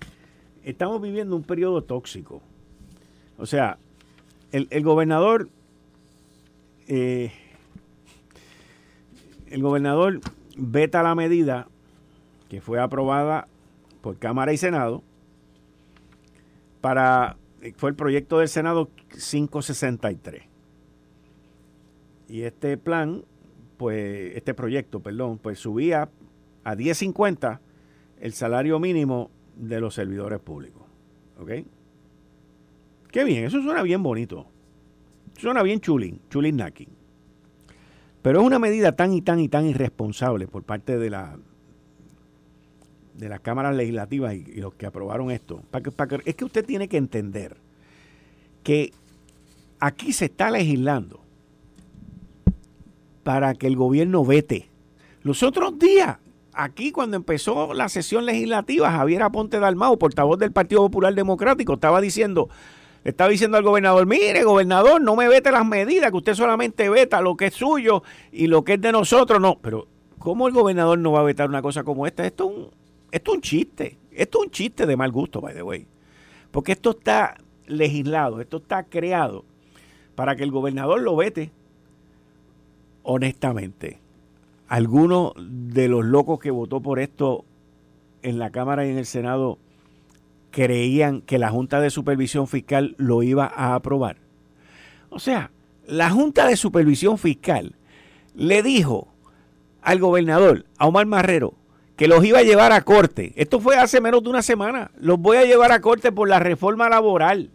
estamos 0.64 1.03
viviendo 1.03 1.37
un 1.37 1.43
periodo 1.43 1.83
tóxico. 1.83 2.41
O 3.37 3.45
sea, 3.45 3.77
el, 4.51 4.83
gobernador, 4.83 5.51
eh, 6.88 7.33
el 9.46 9.62
gobernador 9.62 10.20
veta 10.57 11.03
la 11.03 11.14
medida 11.14 11.68
que 12.48 12.61
fue 12.61 12.81
aprobada 12.81 13.46
por 14.01 14.18
Cámara 14.18 14.53
y 14.53 14.57
Senado 14.57 15.03
para 16.81 17.37
fue 17.77 17.90
el 17.90 17.96
proyecto 17.96 18.38
del 18.38 18.48
Senado 18.48 18.90
563. 19.11 20.44
Y 22.29 22.42
este 22.42 22.77
plan, 22.77 23.24
pues 23.77 24.37
este 24.37 24.55
proyecto, 24.55 25.01
perdón, 25.01 25.38
pues 25.38 25.59
subía 25.59 26.11
a 26.64 26.74
10.50 26.77 27.61
el 28.20 28.33
salario 28.33 28.79
mínimo 28.79 29.31
de 29.57 29.81
los 29.81 29.94
servidores 29.94 30.38
públicos. 30.40 30.83
¿Ok? 31.40 31.51
Qué 33.11 33.24
bien, 33.24 33.44
eso 33.44 33.62
suena 33.62 33.83
bien 33.83 34.03
bonito. 34.03 34.46
Suena 35.38 35.62
bien 35.62 35.81
chulín, 35.81 36.20
chulín 36.29 36.57
naki. 36.57 36.88
Pero 38.22 38.40
es 38.40 38.46
una 38.46 38.59
medida 38.59 38.92
tan 38.92 39.12
y 39.12 39.22
tan 39.22 39.38
y 39.38 39.48
tan 39.48 39.66
irresponsable 39.66 40.48
por 40.48 40.64
parte 40.64 40.98
de 40.98 41.11
la 41.11 41.38
de 43.14 43.29
las 43.29 43.40
cámaras 43.40 43.74
legislativas 43.74 44.35
y, 44.35 44.61
los 44.61 44.74
que 44.74 44.87
aprobaron 44.87 45.31
esto. 45.31 45.62
Es 46.24 46.35
que 46.37 46.44
usted 46.44 46.64
tiene 46.64 46.88
que 46.88 46.96
entender 46.96 47.57
que 48.62 48.92
aquí 49.81 50.12
se 50.12 50.27
está 50.27 50.51
legislando 50.51 51.20
para 53.24 53.55
que 53.55 53.66
el 53.66 53.77
gobierno 53.77 54.24
vete. 54.24 54.68
Los 55.22 55.42
otros 55.42 55.79
días, 55.79 56.18
aquí 56.53 56.92
cuando 56.92 57.16
empezó 57.16 57.74
la 57.74 57.88
sesión 57.88 58.24
legislativa, 58.24 58.90
Javier 58.90 59.22
Aponte 59.22 59.59
Dalmau, 59.59 59.98
portavoz 59.98 60.38
del 60.38 60.53
Partido 60.53 60.83
Popular 60.83 61.14
Democrático, 61.14 61.74
estaba 61.74 62.01
diciendo, 62.01 62.48
estaba 63.11 63.31
diciendo 63.31 63.57
al 63.57 63.62
gobernador, 63.62 64.07
mire, 64.07 64.44
gobernador, 64.44 65.01
no 65.01 65.16
me 65.16 65.29
vete 65.29 65.51
las 65.51 65.66
medidas, 65.66 66.11
que 66.11 66.16
usted 66.16 66.35
solamente 66.35 66.88
veta 66.88 67.21
lo 67.21 67.37
que 67.37 67.47
es 67.47 67.55
suyo 67.55 68.03
y 68.33 68.47
lo 68.47 68.64
que 68.64 68.75
es 68.75 68.81
de 68.81 68.92
nosotros. 68.92 69.40
No, 69.40 69.59
pero 69.61 69.87
¿cómo 70.18 70.47
el 70.47 70.55
gobernador 70.55 70.99
no 70.99 71.12
va 71.12 71.21
a 71.21 71.25
vetar 71.25 71.49
una 71.49 71.62
cosa 71.62 71.85
como 71.85 72.07
esta? 72.07 72.27
Esto 72.27 72.51
es 72.51 72.57
un, 72.57 72.71
esto 73.11 73.31
es 73.31 73.35
un 73.37 73.42
chiste. 73.42 73.99
Esto 74.12 74.40
es 74.40 74.47
un 74.47 74.51
chiste 74.51 74.85
de 74.85 74.97
mal 74.97 75.12
gusto, 75.12 75.40
by 75.40 75.55
the 75.55 75.62
way. 75.62 75.87
Porque 76.51 76.73
esto 76.73 76.90
está 76.90 77.37
legislado, 77.66 78.40
esto 78.40 78.59
está 78.59 78.85
creado 78.85 79.44
para 80.14 80.35
que 80.37 80.42
el 80.42 80.51
gobernador 80.51 81.01
lo 81.01 81.16
vete. 81.16 81.53
Honestamente, 83.05 84.01
alguno 84.66 85.33
de 85.38 85.88
los 85.88 86.05
locos 86.05 86.40
que 86.40 86.51
votó 86.51 86.81
por 86.81 86.99
esto 86.99 87.44
en 88.23 88.38
la 88.38 88.51
Cámara 88.51 88.87
y 88.87 88.90
en 88.90 88.99
el 88.99 89.07
Senado 89.07 89.59
creían 90.51 91.21
que 91.21 91.39
la 91.39 91.51
Junta 91.51 91.81
de 91.81 91.91
Supervisión 91.91 92.47
Fiscal 92.47 92.95
lo 92.99 93.23
iba 93.23 93.47
a 93.47 93.75
aprobar. 93.75 94.17
O 95.11 95.19
sea, 95.19 95.51
la 95.87 96.11
Junta 96.11 96.47
de 96.47 96.57
Supervisión 96.57 97.19
Fiscal 97.19 97.75
le 98.35 98.63
dijo 98.63 99.09
al 99.83 99.99
gobernador, 99.99 100.67
a 100.77 100.87
Omar 100.87 101.07
Marrero, 101.07 101.55
que 101.97 102.09
los 102.09 102.25
iba 102.25 102.39
a 102.39 102.45
llevar 102.45 102.73
a 102.73 102.83
corte. 102.83 103.33
Esto 103.37 103.61
fue 103.61 103.77
hace 103.77 104.01
menos 104.01 104.23
de 104.23 104.31
una 104.31 104.43
semana. 104.43 104.91
Los 105.01 105.19
voy 105.19 105.39
a 105.39 105.45
llevar 105.45 105.73
a 105.73 105.81
corte 105.81 106.13
por 106.13 106.29
la 106.29 106.39
reforma 106.39 106.89
laboral, 106.89 107.51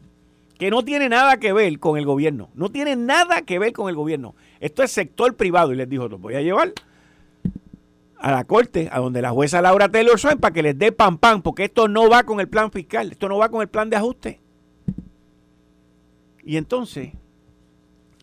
que 0.58 0.70
no 0.70 0.84
tiene 0.84 1.10
nada 1.10 1.38
que 1.38 1.54
ver 1.54 1.80
con 1.80 1.98
el 1.98 2.06
gobierno. 2.06 2.50
No 2.54 2.70
tiene 2.70 2.96
nada 2.96 3.44
que 3.44 3.60
ver 3.60 3.72
con 3.74 3.90
el 3.90 3.96
gobierno. 3.96 4.36
Esto 4.60 4.84
es 4.84 4.92
sector 4.92 5.36
privado. 5.36 5.72
Y 5.72 5.76
les 5.76 5.90
dijo, 5.90 6.10
los 6.10 6.20
voy 6.20 6.36
a 6.36 6.42
llevar 6.42 6.74
a 8.24 8.32
la 8.32 8.46
corte, 8.46 8.88
a 8.90 9.00
donde 9.00 9.22
la 9.22 9.32
jueza 9.32 9.62
Laura 9.62 9.90
Taylor 9.90 10.18
Swain, 10.18 10.38
para 10.38 10.54
que 10.54 10.64
les 10.64 10.78
dé 10.78 10.94
pan 10.94 11.18
pan, 11.18 11.42
porque 11.42 11.66
esto 11.66 11.90
no 11.90 12.10
va 12.10 12.24
con 12.24 12.40
el 12.40 12.48
plan 12.48 12.72
fiscal, 12.72 13.12
esto 13.12 13.28
no 13.28 13.38
va 13.38 13.50
con 13.50 13.62
el 13.62 13.68
plan 13.68 13.90
de 13.90 13.98
ajuste. 13.98 14.40
Y 16.42 16.56
entonces, 16.56 17.12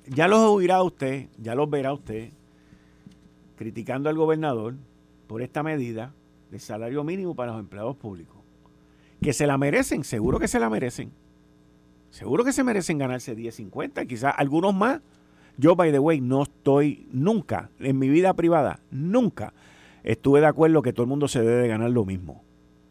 ya 0.07 0.27
los 0.27 0.41
oirá 0.41 0.83
usted, 0.83 1.29
ya 1.37 1.55
los 1.55 1.69
verá 1.69 1.93
usted, 1.93 2.31
criticando 3.57 4.09
al 4.09 4.17
gobernador 4.17 4.75
por 5.27 5.43
esta 5.43 5.63
medida 5.63 6.15
de 6.51 6.59
salario 6.59 7.05
mínimo 7.05 7.35
para 7.35 7.53
los 7.53 7.61
empleados 7.61 7.95
públicos. 7.97 8.39
Que 9.21 9.35
se 9.35 9.47
la 9.47 9.59
merecen, 9.59 10.03
seguro 10.03 10.39
que 10.39 10.49
se 10.49 10.59
la 10.59 10.71
merecen. 10.71 11.13
Seguro 12.09 12.43
que 12.43 12.53
se 12.53 12.65
merecen 12.65 12.97
ganarse 12.97 13.37
10.50, 13.37 14.07
quizás 14.07 14.33
algunos 14.39 14.75
más. 14.75 15.03
Yo, 15.59 15.77
by 15.77 15.93
the 15.93 15.99
way, 15.99 16.23
no 16.23 16.45
estoy 16.45 17.07
nunca, 17.13 17.69
en 17.81 17.99
mi 17.99 18.09
vida 18.09 18.33
privada, 18.33 18.81
nunca 18.91 19.53
estuve 20.05 20.41
de 20.41 20.47
acuerdo 20.47 20.83
que 20.83 20.93
todo 20.93 21.05
el 21.05 21.09
mundo 21.09 21.29
se 21.29 21.43
debe 21.43 21.69
ganar 21.69 21.91
lo 21.91 22.05
mismo. 22.05 22.45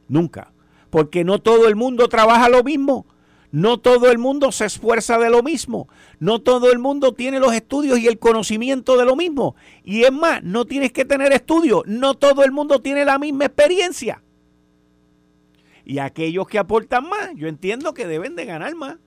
Nunca. 0.08 0.52
Porque 0.89 1.24
no 1.24 1.39
todo 1.39 1.67
el 1.67 1.76
mundo 1.76 2.08
trabaja 2.08 2.50
lo 2.50 2.63
mismo. 2.63 3.06
No 3.52 3.80
todo 3.80 4.12
el 4.12 4.19
mundo 4.19 4.52
se 4.52 4.65
esfuerza 4.65 5.17
de 5.17 5.30
lo 5.30 5.41
mismo. 5.41 5.89
No 6.19 6.39
todo 6.39 6.72
el 6.72 6.80
mundo 6.80 7.13
tiene 7.13 7.39
los 7.39 7.54
estudios 7.54 7.98
y 8.00 8.08
el 8.08 8.19
conocimiento 8.19 8.98
de 8.98 9.06
lo 9.06 9.15
mismo. 9.15 9.56
Y 9.84 10.04
es 10.04 10.12
más, 10.12 10.43
no 10.43 10.65
tienes 10.65 10.91
que 10.91 11.06
tener 11.06 11.32
estudios. 11.32 11.84
No 11.88 12.13
todo 12.13 12.43
el 12.43 12.52
mundo 12.52 12.80
tiene 12.80 13.06
la 13.06 13.17
misma 13.17 13.45
experiencia. 13.45 14.22
Y 15.84 15.98
aquellos 15.98 16.48
que 16.48 16.60
aportan 16.60 17.10
más, 17.10 17.32
yo 17.36 17.48
entiendo 17.48 17.95
que 17.95 18.06
deben 18.06 18.36
de 18.36 18.45
ganar 18.45 18.76
más. 18.76 18.98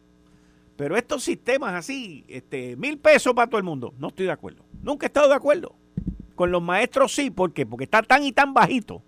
Pero 0.76 0.96
estos 0.96 1.22
sistemas 1.22 1.74
así, 1.74 2.24
este, 2.26 2.74
mil 2.76 2.98
pesos 2.98 3.34
para 3.34 3.48
todo 3.48 3.58
el 3.58 3.64
mundo, 3.64 3.94
no 3.98 4.08
estoy 4.08 4.26
de 4.26 4.32
acuerdo. 4.32 4.64
Nunca 4.82 5.06
he 5.06 5.08
estado 5.08 5.28
de 5.28 5.34
acuerdo. 5.34 5.76
Con 6.42 6.50
los 6.50 6.60
maestros 6.60 7.14
sí, 7.14 7.30
¿por 7.30 7.52
qué? 7.52 7.64
Porque 7.66 7.84
está 7.84 8.02
tan 8.02 8.24
y 8.24 8.32
tan 8.32 8.52
bajito 8.52 9.00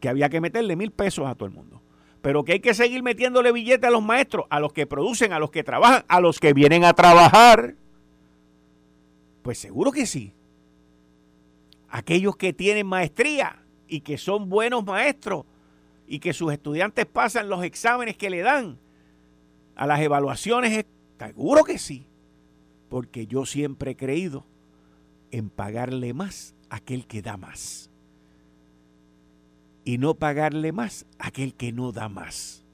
que 0.00 0.08
había 0.08 0.28
que 0.28 0.40
meterle 0.40 0.74
mil 0.74 0.90
pesos 0.90 1.24
a 1.28 1.36
todo 1.36 1.46
el 1.46 1.54
mundo. 1.54 1.80
Pero 2.20 2.44
que 2.44 2.54
hay 2.54 2.58
que 2.58 2.74
seguir 2.74 3.00
metiéndole 3.04 3.52
billetes 3.52 3.86
a 3.86 3.92
los 3.92 4.02
maestros, 4.02 4.46
a 4.50 4.58
los 4.58 4.72
que 4.72 4.84
producen, 4.84 5.32
a 5.32 5.38
los 5.38 5.52
que 5.52 5.62
trabajan, 5.62 6.04
a 6.08 6.20
los 6.20 6.40
que 6.40 6.52
vienen 6.54 6.82
a 6.82 6.94
trabajar. 6.94 7.76
Pues 9.42 9.60
seguro 9.60 9.92
que 9.92 10.04
sí. 10.04 10.32
Aquellos 11.90 12.34
que 12.36 12.52
tienen 12.52 12.88
maestría 12.88 13.62
y 13.86 14.00
que 14.00 14.18
son 14.18 14.48
buenos 14.48 14.84
maestros 14.84 15.44
y 16.08 16.18
que 16.18 16.32
sus 16.32 16.52
estudiantes 16.52 17.06
pasan 17.06 17.48
los 17.48 17.62
exámenes 17.62 18.16
que 18.16 18.30
le 18.30 18.40
dan 18.40 18.80
a 19.76 19.86
las 19.86 20.00
evaluaciones, 20.00 20.86
seguro 21.20 21.62
que 21.62 21.78
sí. 21.78 22.08
Porque 22.88 23.28
yo 23.28 23.46
siempre 23.46 23.92
he 23.92 23.96
creído 23.96 24.47
en 25.30 25.50
pagarle 25.50 26.14
más 26.14 26.54
a 26.70 26.76
aquel 26.76 27.06
que 27.06 27.22
da 27.22 27.36
más. 27.36 27.90
Y 29.84 29.98
no 29.98 30.14
pagarle 30.14 30.72
más 30.72 31.06
a 31.18 31.28
aquel 31.28 31.54
que 31.54 31.72
no 31.72 31.92
da 31.92 32.08
más. 32.08 32.64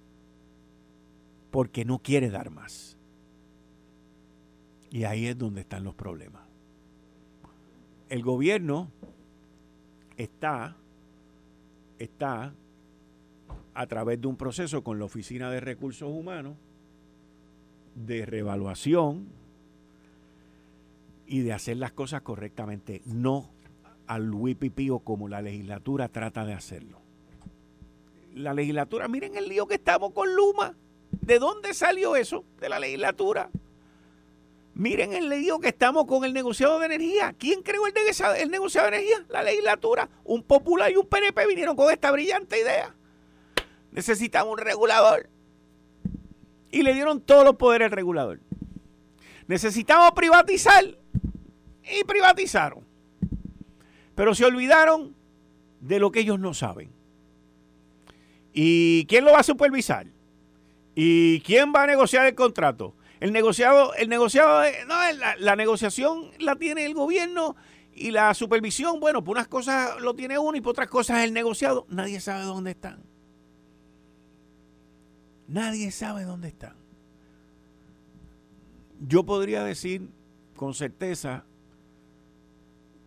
Porque 1.51 1.85
no 1.85 2.01
quiere 2.01 2.31
dar 2.31 2.51
más. 2.51 2.97
Y 4.91 5.05
ahí 5.05 5.27
es 5.27 5.39
donde 5.39 5.61
están 5.63 5.85
los 5.85 5.95
problemas. 5.95 6.43
El 8.09 8.23
gobierno 8.23 8.91
está, 10.17 10.77
está 11.99 12.55
a 13.75 13.87
través 13.87 14.21
de 14.21 14.27
un 14.27 14.37
proceso 14.37 14.85
con 14.85 14.99
la 14.99 15.05
Oficina 15.05 15.51
de 15.51 15.61
Recursos 15.61 16.09
Humanos 16.09 16.57
de 17.95 18.27
revaluación 18.27 19.27
y 21.27 21.41
de 21.41 21.53
hacer 21.53 21.77
las 21.77 21.93
cosas 21.93 22.23
correctamente, 22.23 23.03
no 23.05 23.51
al 24.07 24.33
o 24.33 24.99
como 25.01 25.29
la 25.29 25.43
legislatura 25.43 26.09
trata 26.09 26.45
de 26.45 26.53
hacerlo. 26.53 27.01
La 28.35 28.53
legislatura, 28.53 29.09
miren 29.09 29.37
el 29.37 29.49
lío 29.49 29.67
que 29.67 29.75
estamos 29.75 30.13
con 30.13 30.35
Luma. 30.35 30.75
¿De 31.11 31.39
dónde 31.39 31.73
salió 31.73 32.17
eso? 32.17 32.45
De 32.61 32.69
la 32.69 32.79
legislatura. 32.79 33.49
Miren 34.75 35.13
el 35.13 35.29
lío 35.29 35.61
que 35.61 35.69
estamos 35.69 36.05
con 36.07 36.25
el 36.25 36.33
negociado 36.33 36.81
de 36.81 36.87
energía. 36.87 37.33
¿Quién 37.39 37.63
creó 37.63 37.87
el 37.87 37.95
el 38.39 38.51
negociado 38.51 38.91
de 38.91 38.97
energía? 38.97 39.25
La 39.29 39.45
legislatura. 39.45 40.09
Un 40.25 40.43
popular 40.43 40.91
y 40.91 40.97
un 40.97 41.07
PNP 41.07 41.47
vinieron 41.47 41.77
con 41.77 41.93
esta 41.93 42.11
brillante 42.11 42.61
idea. 42.61 42.95
Necesitamos 43.93 44.53
un 44.53 44.59
regulador. 44.59 45.31
Y 46.73 46.83
le 46.83 46.93
dieron 46.93 47.21
todos 47.21 47.45
los 47.45 47.55
poderes 47.55 47.87
al 47.87 47.93
regulador. 47.93 48.41
Necesitamos 49.47 50.11
privatizar. 50.13 50.85
Y 51.91 52.05
privatizaron. 52.05 52.85
Pero 54.15 54.35
se 54.35 54.45
olvidaron 54.45 55.15
de 55.81 55.99
lo 55.99 56.11
que 56.11 56.21
ellos 56.21 56.39
no 56.41 56.55
saben. 56.55 56.91
¿Y 58.53 59.05
quién 59.07 59.25
lo 59.25 59.33
va 59.33 59.41
a 59.41 59.45
supervisar? 59.45 60.07
¿Y 60.95 61.41
quién 61.41 61.73
va 61.75 61.83
a 61.83 61.87
negociar 61.87 62.27
el 62.27 62.35
contrato? 62.35 62.95
El 63.21 63.33
negociado, 63.33 63.95
el 63.95 64.09
negociado, 64.09 64.63
no, 64.87 64.95
la, 65.39 65.57
negociación 65.57 66.31
la 66.39 66.57
tiene 66.57 66.85
el 66.85 66.95
gobierno 66.95 67.57
y 67.93 68.11
la 68.11 68.35
supervisión, 68.35 69.01
bueno, 69.01 69.25
por 69.25 69.37
unas 69.37 69.49
cosas 69.49 70.01
lo 70.01 70.15
tiene 70.15 70.39
uno 70.39 70.57
y 70.57 70.61
por 70.61 70.71
otras 70.71 70.89
cosas 70.89 71.25
el 71.25 71.33
negociado. 71.33 71.87
Nadie 71.89 72.21
sabe 72.21 72.45
dónde 72.45 72.73
están. 72.73 73.03
Nadie 75.49 75.91
sabe 75.91 76.25
dónde 76.25 76.49
están. 76.49 76.77
Yo 79.01 79.25
podría 79.25 79.65
decir 79.65 80.09
con 80.57 80.75
certeza 80.75 81.45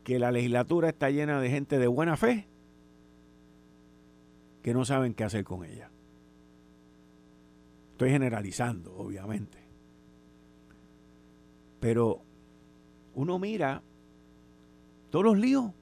que 0.08 0.20
la 0.20 0.32
legislatura 0.32 0.88
está 0.88 1.10
llena 1.10 1.42
de 1.42 1.50
gente 1.50 1.78
de 1.78 1.88
buena 1.88 2.16
fe 2.16 2.48
que 4.64 4.74
no 4.74 4.86
saben 4.86 5.14
qué 5.14 5.26
hacer 5.26 5.44
con 5.44 5.66
ella. 5.66 5.92
Estoy 7.92 8.12
generalizando, 8.12 8.96
obviamente. 8.96 9.58
Pero 11.82 12.22
uno 13.16 13.38
mira, 13.38 13.84
todos 15.10 15.26
los 15.26 15.38
líos, 15.38 15.74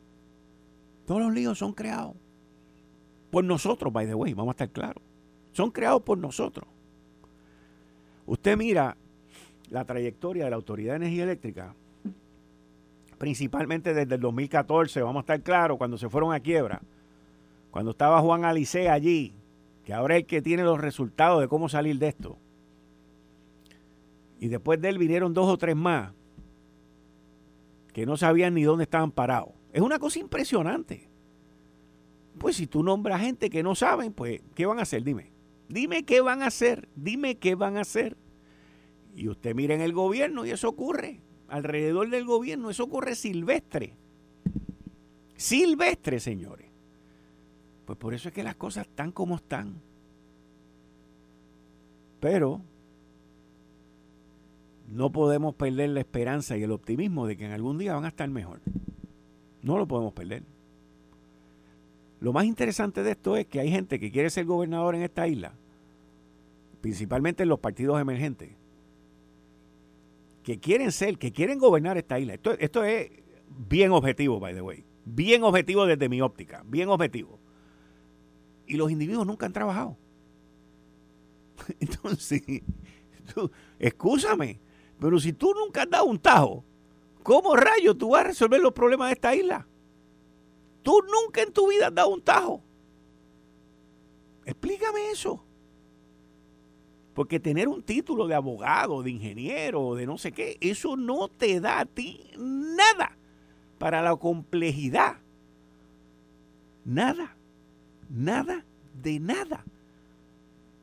todos 1.06 1.22
los 1.22 1.32
líos 1.32 1.60
son 1.60 1.74
creados 1.74 2.16
por 3.30 3.44
nosotros, 3.44 3.94
by 3.94 4.08
the 4.08 4.16
way, 4.16 4.34
vamos 4.34 4.54
a 4.54 4.56
estar 4.56 4.72
claros. 4.72 5.04
Son 5.52 5.70
creados 5.70 6.02
por 6.02 6.18
nosotros. 6.18 6.68
Usted 8.26 8.58
mira 8.58 8.98
la 9.70 9.86
trayectoria 9.86 10.46
de 10.46 10.50
la 10.50 10.56
Autoridad 10.56 10.94
de 10.94 11.06
Energía 11.06 11.26
Eléctrica, 11.26 11.76
principalmente 13.18 13.94
desde 13.94 14.16
el 14.16 14.22
2014, 14.22 15.02
vamos 15.02 15.22
a 15.22 15.22
estar 15.22 15.42
claros, 15.42 15.78
cuando 15.78 15.98
se 15.98 16.10
fueron 16.10 16.34
a 16.34 16.40
quiebra, 16.40 16.82
cuando 17.72 17.92
estaba 17.92 18.22
Juan 18.22 18.46
Alice 18.46 18.90
allí, 18.90 19.34
que 19.84 19.94
ahora 19.94 20.16
es 20.16 20.22
el 20.22 20.28
que 20.28 20.42
tiene 20.42 20.64
los 20.64 20.80
resultados 20.80 21.42
de 21.42 21.48
cómo 21.48 21.70
salir 21.70 21.98
de 22.00 22.08
esto. 22.08 22.38
Y 24.40 24.48
después 24.48 24.82
de 24.82 24.90
él 24.90 24.98
vinieron 24.98 25.34
dos 25.34 25.48
o 25.48 25.58
tres 25.58 25.76
más 25.76 26.12
que 27.94 28.06
no 28.06 28.18
sabían 28.18 28.54
ni 28.54 28.64
dónde 28.64 28.84
estaban 28.84 29.12
parados. 29.12 29.52
Es 29.72 29.82
una 29.82 30.00
cosa 30.00 30.20
impresionante. 30.20 31.10
Pues 32.38 32.58
si 32.58 32.68
tú 32.68 32.84
nombras 32.84 33.22
gente 33.22 33.50
que 33.50 33.64
no 33.64 33.76
saben, 33.76 34.12
pues, 34.12 34.42
¿qué 34.54 34.66
van 34.66 34.80
a 34.80 34.82
hacer? 34.82 35.04
Dime. 35.04 35.32
Dime 35.70 36.04
qué 36.04 36.22
van 36.22 36.42
a 36.42 36.48
hacer. 36.48 36.90
Dime 36.96 37.38
qué 37.38 37.56
van 37.56 37.78
a 37.78 37.82
hacer. 37.82 38.18
Y 39.16 39.30
usted 39.30 39.56
mira 39.56 39.74
en 39.74 39.82
el 39.82 39.94
gobierno 39.94 40.46
y 40.46 40.52
eso 40.52 40.68
ocurre. 40.68 41.22
Alrededor 41.48 42.10
del 42.10 42.26
gobierno, 42.26 42.70
eso 42.70 42.84
ocurre 42.84 43.16
silvestre. 43.16 43.94
Silvestre, 45.36 46.20
señores. 46.20 46.68
Pues 47.86 47.98
por 47.98 48.14
eso 48.14 48.30
es 48.30 48.34
que 48.34 48.44
las 48.44 48.56
cosas 48.56 48.88
están 48.88 49.12
como 49.12 49.36
están. 49.36 49.76
Pero 52.20 52.62
no 54.88 55.12
podemos 55.12 55.56
perder 55.56 55.90
la 55.90 56.00
esperanza 56.00 56.58
y 56.58 56.64
el 56.64 56.72
optimismo 56.72 57.28
de 57.28 57.38
que 57.38 57.46
en 57.46 57.52
algún 57.52 57.78
día 57.78 57.94
van 57.94 58.06
a 58.06 58.10
estar 58.10 58.30
mejor. 58.30 58.62
No 59.62 59.78
lo 59.78 59.88
podemos 59.88 60.14
perder. 60.14 60.44
Lo 62.20 62.34
más 62.34 62.46
interesante 62.46 63.04
de 63.04 63.12
esto 63.12 63.36
es 63.36 63.46
que 63.46 63.60
hay 63.60 63.70
gente 63.70 64.00
que 64.00 64.12
quiere 64.12 64.30
ser 64.30 64.46
gobernador 64.46 64.96
en 64.96 65.04
esta 65.04 65.28
isla, 65.28 65.54
principalmente 66.82 67.44
en 67.44 67.50
los 67.50 67.60
partidos 67.60 68.00
emergentes, 68.00 68.52
que 70.46 70.60
quieren 70.60 70.92
ser, 70.92 71.18
que 71.18 71.32
quieren 71.32 71.58
gobernar 71.58 71.98
esta 71.98 72.20
isla. 72.20 72.36
Esto, 72.36 72.52
esto 72.52 72.84
es 72.84 73.10
bien 73.50 73.92
objetivo, 73.92 74.40
by 74.40 74.54
the 74.54 74.62
way. 74.62 74.86
Bien 75.04 75.44
objetivo 75.44 75.88
desde 75.88 76.08
mi 76.08 76.22
óptica, 76.22 76.62
bien 76.68 76.88
objetivo. 76.90 77.40
Y 78.68 78.76
los 78.76 78.92
individuos 78.92 79.26
nunca 79.26 79.48
han 79.48 79.54
trabajado. 79.54 79.98
Entonces, 81.80 82.44
tú, 83.34 83.50
escúchame, 83.80 84.60
pero 85.00 85.20
si 85.20 85.34
tú 85.34 85.52
nunca 85.56 85.82
has 85.82 85.90
dado 85.90 86.06
un 86.06 86.20
tajo, 86.20 86.64
¿cómo 87.24 87.56
rayo 87.56 87.96
tú 87.98 88.10
vas 88.10 88.22
a 88.22 88.28
resolver 88.28 88.62
los 88.62 88.72
problemas 88.72 89.08
de 89.08 89.14
esta 89.14 89.34
isla? 89.34 89.68
Tú 90.84 91.02
nunca 91.12 91.42
en 91.42 91.52
tu 91.52 91.68
vida 91.68 91.88
has 91.88 91.96
dado 91.96 92.10
un 92.10 92.22
tajo. 92.22 92.62
Explícame 94.46 95.10
eso. 95.10 95.44
Porque 97.16 97.40
tener 97.40 97.70
un 97.70 97.82
título 97.82 98.28
de 98.28 98.36
abogado, 98.36 99.02
de 99.02 99.10
ingeniero, 99.10 99.96
de 99.96 100.06
no 100.06 100.18
sé 100.18 100.34
qué, 100.34 100.58
eso 100.60 100.98
no 100.98 101.30
te 101.30 101.62
da 101.62 101.80
a 101.80 101.86
ti 101.86 102.30
nada 102.38 103.18
para 103.78 104.02
la 104.02 104.18
complejidad. 104.18 105.16
Nada. 106.84 107.38
Nada 108.10 108.66
de 109.02 109.22
nada. 109.22 109.64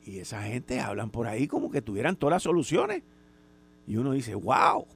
Y 0.05 0.21
esa 0.21 0.43
gente 0.43 0.81
hablan 0.81 1.11
por 1.11 1.27
ahí 1.27 1.47
como 1.47 1.71
que 1.71 1.83
tuvieran 1.83 2.17
todas 2.17 2.33
las 2.33 2.43
soluciones. 2.45 3.03
Y 3.87 3.99
uno 3.99 4.13
dice, 4.13 4.35
wow, 4.35 4.87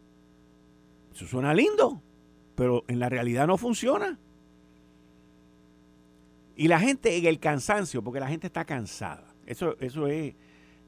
eso 1.15 1.27
suena 1.27 1.53
lindo, 1.53 2.01
pero 2.55 2.83
en 2.89 2.99
la 2.99 3.11
realidad 3.11 3.47
no 3.47 3.59
funciona. 3.59 4.19
Y 6.57 6.69
la 6.69 6.81
gente 6.81 7.15
en 7.15 7.27
el 7.27 7.39
cansancio, 7.39 8.03
porque 8.03 8.21
la 8.21 8.29
gente 8.29 8.47
está 8.47 8.65
cansada. 8.65 9.35
Eso, 9.45 9.77
eso 9.81 10.07
es 10.07 10.35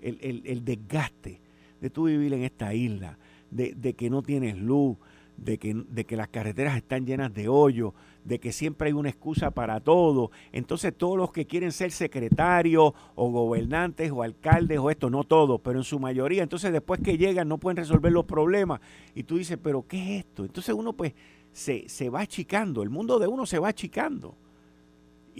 el, 0.00 0.64
desgaste 0.64 1.40
de 1.80 1.90
tú 1.90 2.04
vivir 2.04 2.32
en 2.32 2.42
esta 2.42 2.74
isla, 2.74 3.18
de, 3.50 3.74
de 3.74 3.94
que 3.94 4.10
no 4.10 4.22
tienes 4.22 4.56
luz, 4.56 4.96
de 5.38 5.58
que, 5.58 5.74
de 5.74 6.04
que 6.04 6.16
las 6.16 6.28
carreteras 6.28 6.76
están 6.76 7.06
llenas 7.06 7.32
de 7.32 7.48
hoyos, 7.48 7.94
de 8.24 8.38
que 8.40 8.52
siempre 8.52 8.88
hay 8.88 8.92
una 8.92 9.08
excusa 9.08 9.50
para 9.50 9.80
todo. 9.80 10.30
Entonces 10.52 10.92
todos 10.96 11.16
los 11.16 11.32
que 11.32 11.46
quieren 11.46 11.72
ser 11.72 11.92
secretarios 11.92 12.92
o 13.14 13.30
gobernantes 13.30 14.10
o 14.10 14.22
alcaldes 14.22 14.78
o 14.78 14.90
esto, 14.90 15.08
no 15.08 15.24
todos, 15.24 15.60
pero 15.60 15.78
en 15.78 15.84
su 15.84 15.98
mayoría, 15.98 16.42
entonces 16.42 16.72
después 16.72 17.00
que 17.00 17.16
llegan 17.16 17.48
no 17.48 17.58
pueden 17.58 17.76
resolver 17.76 18.12
los 18.12 18.26
problemas. 18.26 18.80
Y 19.14 19.22
tú 19.22 19.38
dices, 19.38 19.58
pero 19.62 19.86
¿qué 19.86 20.02
es 20.02 20.24
esto? 20.26 20.44
Entonces 20.44 20.74
uno 20.74 20.92
pues 20.92 21.14
se, 21.52 21.88
se 21.88 22.10
va 22.10 22.20
achicando, 22.20 22.82
el 22.82 22.90
mundo 22.90 23.18
de 23.18 23.28
uno 23.28 23.46
se 23.46 23.58
va 23.58 23.68
achicando. 23.68 24.36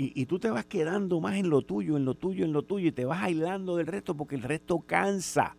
Y, 0.00 0.26
tú 0.26 0.38
te 0.38 0.48
vas 0.48 0.64
quedando 0.64 1.20
más 1.20 1.34
en 1.34 1.50
lo 1.50 1.62
tuyo, 1.62 1.96
en 1.96 2.04
lo 2.04 2.14
tuyo, 2.14 2.44
en 2.44 2.52
lo 2.52 2.62
tuyo, 2.62 2.86
y 2.86 2.92
te 2.92 3.04
vas 3.04 3.20
aislando 3.20 3.74
del 3.76 3.88
resto 3.88 4.16
porque 4.16 4.36
el 4.36 4.42
resto 4.42 4.78
cansa. 4.78 5.56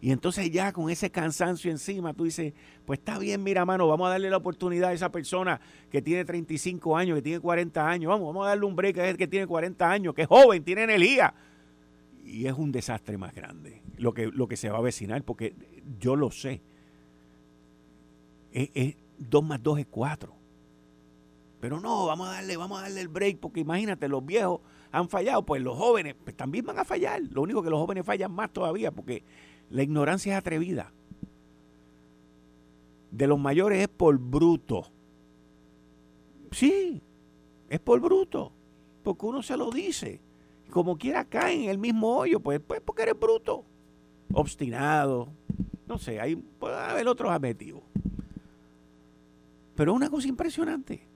Y 0.00 0.12
entonces 0.12 0.50
ya 0.50 0.72
con 0.72 0.88
ese 0.88 1.10
cansancio 1.10 1.70
encima, 1.70 2.14
tú 2.14 2.24
dices, 2.24 2.54
pues 2.86 3.00
está 3.00 3.18
bien, 3.18 3.42
mira, 3.42 3.66
mano, 3.66 3.86
vamos 3.86 4.06
a 4.06 4.12
darle 4.12 4.30
la 4.30 4.38
oportunidad 4.38 4.90
a 4.90 4.92
esa 4.94 5.12
persona 5.12 5.60
que 5.90 6.00
tiene 6.00 6.24
35 6.24 6.96
años, 6.96 7.16
que 7.16 7.22
tiene 7.22 7.40
40 7.40 7.86
años, 7.86 8.08
vamos, 8.08 8.28
vamos 8.28 8.46
a 8.46 8.48
darle 8.48 8.64
un 8.64 8.76
break 8.76 8.96
a 8.96 9.08
ese 9.08 9.18
que 9.18 9.28
tiene 9.28 9.46
40 9.46 9.90
años, 9.90 10.14
que 10.14 10.22
es 10.22 10.28
joven, 10.28 10.64
tiene 10.64 10.84
energía. 10.84 11.34
Y 12.24 12.46
es 12.46 12.54
un 12.54 12.72
desastre 12.72 13.18
más 13.18 13.34
grande 13.34 13.82
lo 13.98 14.14
que, 14.14 14.26
lo 14.26 14.48
que 14.48 14.56
se 14.56 14.70
va 14.70 14.76
a 14.76 14.80
avecinar, 14.80 15.22
porque 15.22 15.54
yo 15.98 16.16
lo 16.16 16.30
sé. 16.30 16.62
Es, 18.52 18.96
2 19.18 19.44
más 19.44 19.62
2 19.62 19.80
es 19.80 19.86
4. 19.90 20.35
Pero 21.66 21.80
no, 21.80 22.06
vamos 22.06 22.28
a 22.28 22.34
darle, 22.34 22.56
vamos 22.56 22.78
a 22.78 22.82
darle 22.82 23.00
el 23.00 23.08
break, 23.08 23.40
porque 23.40 23.58
imagínate, 23.58 24.06
los 24.06 24.24
viejos 24.24 24.60
han 24.92 25.08
fallado, 25.08 25.44
pues 25.44 25.60
los 25.60 25.76
jóvenes 25.76 26.14
pues, 26.22 26.36
también 26.36 26.64
van 26.64 26.78
a 26.78 26.84
fallar. 26.84 27.20
Lo 27.32 27.42
único 27.42 27.60
que 27.60 27.70
los 27.70 27.80
jóvenes 27.80 28.06
fallan 28.06 28.30
más 28.30 28.52
todavía, 28.52 28.92
porque 28.92 29.24
la 29.68 29.82
ignorancia 29.82 30.34
es 30.34 30.38
atrevida. 30.38 30.92
De 33.10 33.26
los 33.26 33.40
mayores 33.40 33.80
es 33.80 33.88
por 33.88 34.16
bruto. 34.16 34.86
Sí, 36.52 37.02
es 37.68 37.80
por 37.80 37.98
bruto. 37.98 38.52
Porque 39.02 39.26
uno 39.26 39.42
se 39.42 39.56
lo 39.56 39.72
dice. 39.72 40.20
Como 40.70 40.96
quiera 40.96 41.24
cae 41.24 41.64
en 41.64 41.68
el 41.68 41.78
mismo 41.78 42.16
hoyo, 42.16 42.38
pues, 42.38 42.60
pues 42.60 42.80
porque 42.80 43.02
eres 43.02 43.18
bruto. 43.18 43.64
Obstinado. 44.32 45.30
No 45.88 45.98
sé, 45.98 46.20
hay, 46.20 46.36
puede 46.36 46.76
haber 46.76 47.08
otros 47.08 47.32
adjetivos. 47.32 47.82
Pero 49.74 49.92
una 49.94 50.08
cosa 50.08 50.28
impresionante 50.28 51.15